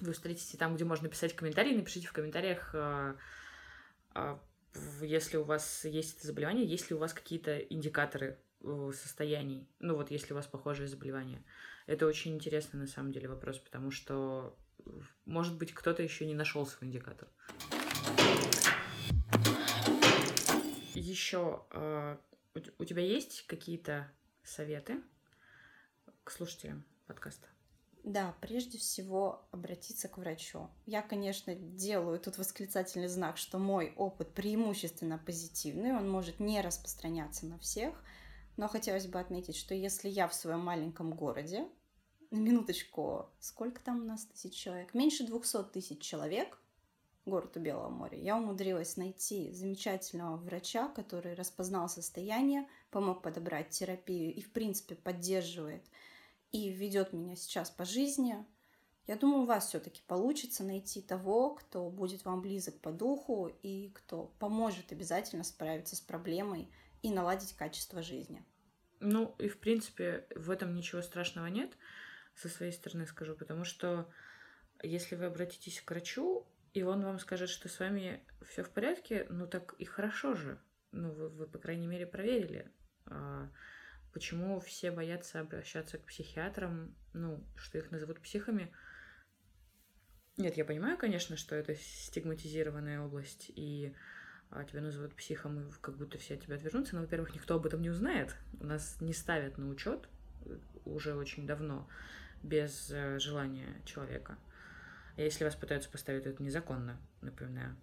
вы 0.00 0.12
встретите 0.12 0.58
там, 0.58 0.74
где 0.74 0.84
можно 0.84 1.08
писать 1.08 1.34
комментарии, 1.34 1.74
напишите 1.74 2.08
в 2.08 2.12
комментариях, 2.12 2.74
а, 2.74 3.16
а, 4.12 4.40
если 5.02 5.36
у 5.36 5.44
вас 5.44 5.84
есть 5.84 6.18
это 6.18 6.26
заболевание, 6.26 6.64
есть 6.64 6.90
ли 6.90 6.96
у 6.96 6.98
вас 6.98 7.12
какие-то 7.12 7.58
индикаторы 7.58 8.38
э, 8.62 8.92
состояний. 8.94 9.68
Ну 9.78 9.96
вот, 9.96 10.10
если 10.10 10.32
у 10.32 10.36
вас 10.36 10.46
похожие 10.46 10.88
заболевания. 10.88 11.44
Это 11.86 12.06
очень 12.06 12.34
интересный 12.34 12.78
на 12.78 12.86
самом 12.86 13.12
деле 13.12 13.28
вопрос, 13.28 13.58
потому 13.58 13.90
что, 13.90 14.56
может 15.24 15.58
быть, 15.58 15.72
кто-то 15.74 16.02
еще 16.02 16.26
не 16.26 16.34
нашел 16.34 16.66
свой 16.66 16.88
индикатор. 16.88 17.28
Еще 20.94 21.64
т- 22.54 22.72
у 22.78 22.84
тебя 22.84 23.02
есть 23.02 23.46
какие-то 23.46 24.10
советы 24.44 25.00
к 26.24 26.30
слушателям 26.30 26.84
подкаста? 27.06 27.48
Да, 28.04 28.34
прежде 28.40 28.78
всего 28.78 29.46
обратиться 29.50 30.08
к 30.08 30.16
врачу. 30.16 30.68
Я, 30.86 31.02
конечно, 31.02 31.54
делаю 31.54 32.18
тут 32.18 32.38
восклицательный 32.38 33.08
знак, 33.08 33.36
что 33.36 33.58
мой 33.58 33.92
опыт 33.96 34.32
преимущественно 34.32 35.18
позитивный, 35.18 35.94
он 35.94 36.10
может 36.10 36.40
не 36.40 36.60
распространяться 36.62 37.46
на 37.46 37.58
всех, 37.58 37.94
но 38.56 38.68
хотелось 38.68 39.06
бы 39.06 39.20
отметить, 39.20 39.56
что 39.56 39.74
если 39.74 40.08
я 40.08 40.28
в 40.28 40.34
своем 40.34 40.60
маленьком 40.60 41.12
городе, 41.12 41.68
минуточку, 42.30 43.28
сколько 43.38 43.82
там 43.82 44.00
у 44.00 44.04
нас 44.04 44.24
тысяч 44.24 44.54
человек? 44.54 44.94
Меньше 44.94 45.26
200 45.26 45.64
тысяч 45.64 46.00
человек, 46.00 46.58
город 47.26 47.56
у 47.56 47.60
Белого 47.60 47.90
моря, 47.90 48.18
я 48.18 48.36
умудрилась 48.36 48.96
найти 48.96 49.52
замечательного 49.52 50.36
врача, 50.36 50.88
который 50.88 51.34
распознал 51.34 51.88
состояние, 51.88 52.66
помог 52.90 53.22
подобрать 53.22 53.70
терапию 53.70 54.34
и, 54.34 54.40
в 54.40 54.52
принципе, 54.52 54.94
поддерживает 54.94 55.84
и 56.52 56.70
ведет 56.70 57.12
меня 57.12 57.36
сейчас 57.36 57.70
по 57.70 57.84
жизни. 57.84 58.44
Я 59.06 59.16
думаю, 59.16 59.42
у 59.42 59.46
вас 59.46 59.68
все-таки 59.68 60.02
получится 60.06 60.62
найти 60.62 61.02
того, 61.02 61.54
кто 61.54 61.88
будет 61.90 62.24
вам 62.24 62.42
близок 62.42 62.78
по 62.80 62.92
духу 62.92 63.50
и 63.62 63.90
кто 63.94 64.26
поможет 64.38 64.92
обязательно 64.92 65.42
справиться 65.42 65.96
с 65.96 66.00
проблемой 66.00 66.68
и 67.02 67.10
наладить 67.10 67.56
качество 67.56 68.02
жизни. 68.02 68.44
Ну, 69.00 69.34
и 69.38 69.48
в 69.48 69.58
принципе, 69.58 70.26
в 70.34 70.50
этом 70.50 70.74
ничего 70.74 71.02
страшного 71.02 71.46
нет, 71.46 71.72
со 72.34 72.48
своей 72.48 72.72
стороны 72.72 73.06
скажу, 73.06 73.34
потому 73.34 73.64
что 73.64 74.08
если 74.82 75.16
вы 75.16 75.24
обратитесь 75.26 75.80
к 75.80 75.90
врачу, 75.90 76.46
и 76.72 76.82
он 76.82 77.02
вам 77.02 77.18
скажет, 77.18 77.48
что 77.48 77.68
с 77.68 77.80
вами 77.80 78.24
все 78.46 78.62
в 78.62 78.70
порядке, 78.70 79.26
ну 79.28 79.46
так 79.46 79.74
и 79.78 79.84
хорошо 79.84 80.34
же. 80.34 80.60
Ну, 80.92 81.12
вы, 81.12 81.28
вы 81.28 81.46
по 81.46 81.58
крайней 81.58 81.86
мере, 81.86 82.06
проверили. 82.06 82.70
Почему 84.12 84.58
все 84.60 84.90
боятся 84.90 85.40
обращаться 85.40 85.98
к 85.98 86.06
психиатрам, 86.06 86.94
ну, 87.12 87.44
что 87.56 87.78
их 87.78 87.90
назовут 87.90 88.20
психами? 88.20 88.72
Нет, 90.36 90.56
я 90.56 90.64
понимаю, 90.64 90.96
конечно, 90.96 91.36
что 91.36 91.54
это 91.54 91.74
стигматизированная 91.74 93.00
область, 93.02 93.52
и 93.54 93.94
а, 94.50 94.64
тебя 94.64 94.80
назовут 94.80 95.14
психом, 95.14 95.60
и 95.60 95.72
как 95.80 95.96
будто 95.96 96.18
все 96.18 96.34
от 96.34 96.42
тебя 96.42 96.56
отвернутся. 96.56 96.96
Но, 96.96 97.02
во-первых, 97.02 97.34
никто 97.34 97.54
об 97.54 97.66
этом 97.66 97.82
не 97.82 97.90
узнает. 97.90 98.34
У 98.58 98.64
нас 98.64 99.00
не 99.00 99.12
ставят 99.12 99.58
на 99.58 99.68
учет 99.68 100.08
уже 100.84 101.14
очень 101.14 101.46
давно 101.46 101.88
без 102.42 102.90
э, 102.90 103.18
желания 103.18 103.80
человека. 103.84 104.38
А 105.16 105.20
если 105.20 105.44
вас 105.44 105.54
пытаются 105.54 105.90
поставить, 105.90 106.24
то 106.24 106.30
это 106.30 106.42
незаконно, 106.42 106.98
напоминаю. 107.20 107.76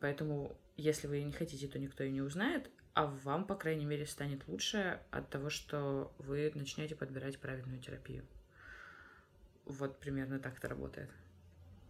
Поэтому, 0.00 0.56
если 0.76 1.08
вы 1.08 1.22
не 1.22 1.32
хотите, 1.32 1.66
то 1.66 1.78
никто 1.78 2.04
и 2.04 2.12
не 2.12 2.20
узнает, 2.20 2.70
а 2.96 3.04
вам, 3.24 3.44
по 3.44 3.54
крайней 3.54 3.84
мере, 3.84 4.06
станет 4.06 4.48
лучше 4.48 4.98
от 5.10 5.28
того, 5.28 5.50
что 5.50 6.10
вы 6.16 6.50
начнете 6.54 6.94
подбирать 6.94 7.38
правильную 7.38 7.78
терапию. 7.78 8.24
Вот 9.66 10.00
примерно 10.00 10.38
так 10.38 10.56
это 10.56 10.68
работает. 10.68 11.10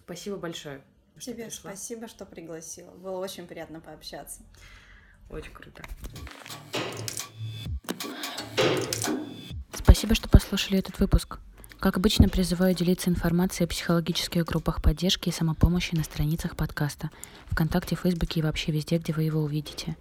Спасибо 0.05 0.37
большое. 0.37 0.83
что 1.17 1.31
Тебе 1.33 1.45
пришла. 1.45 1.71
спасибо, 1.71 2.09
что 2.09 2.27
пригласила. 2.27 2.91
Было 2.91 3.19
очень 3.21 3.47
приятно 3.47 3.81
пообщаться. 3.81 4.43
Очень 5.31 5.53
круто. 5.53 5.85
Спасибо, 9.75 10.17
что 10.17 10.29
послушали 10.29 10.81
этот 10.81 10.99
выпуск. 10.99 11.39
Как 11.79 11.97
обычно, 11.99 12.29
призываю 12.29 12.75
делиться 12.75 13.11
информацией 13.11 13.67
о 13.67 13.69
психологических 13.69 14.45
группах 14.45 14.83
поддержки 14.83 15.29
и 15.29 15.33
самопомощи 15.33 15.95
на 15.95 16.03
страницах 16.03 16.57
подкаста, 16.57 17.11
ВКонтакте, 17.51 17.95
Фейсбуке 17.95 18.41
и 18.41 18.43
вообще 18.43 18.73
везде, 18.73 18.99
где 18.99 19.13
вы 19.13 19.23
его 19.23 19.41
увидите. 19.41 19.97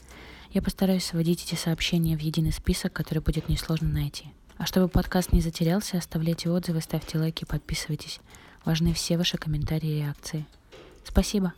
Я 0.55 0.61
постараюсь 0.61 1.03
сводить 1.03 1.43
эти 1.43 1.55
сообщения 1.55 2.15
в 2.15 2.21
единый 2.21 2.53
список, 2.53 2.93
который 2.93 3.19
будет 3.19 3.49
несложно 3.49 3.89
найти. 3.89 4.27
А 4.55 4.65
чтобы 4.65 4.87
подкаст 4.87 5.33
не 5.33 5.41
затерялся, 5.41 5.97
оставляйте 5.97 6.49
отзывы, 6.49 6.79
ставьте 6.79 7.17
лайки, 7.17 7.43
подписывайтесь. 7.43 8.21
Важны 8.63 8.93
все 8.93 9.17
ваши 9.17 9.37
комментарии 9.37 9.89
и 9.89 9.97
реакции. 9.97 10.45
Спасибо. 11.03 11.51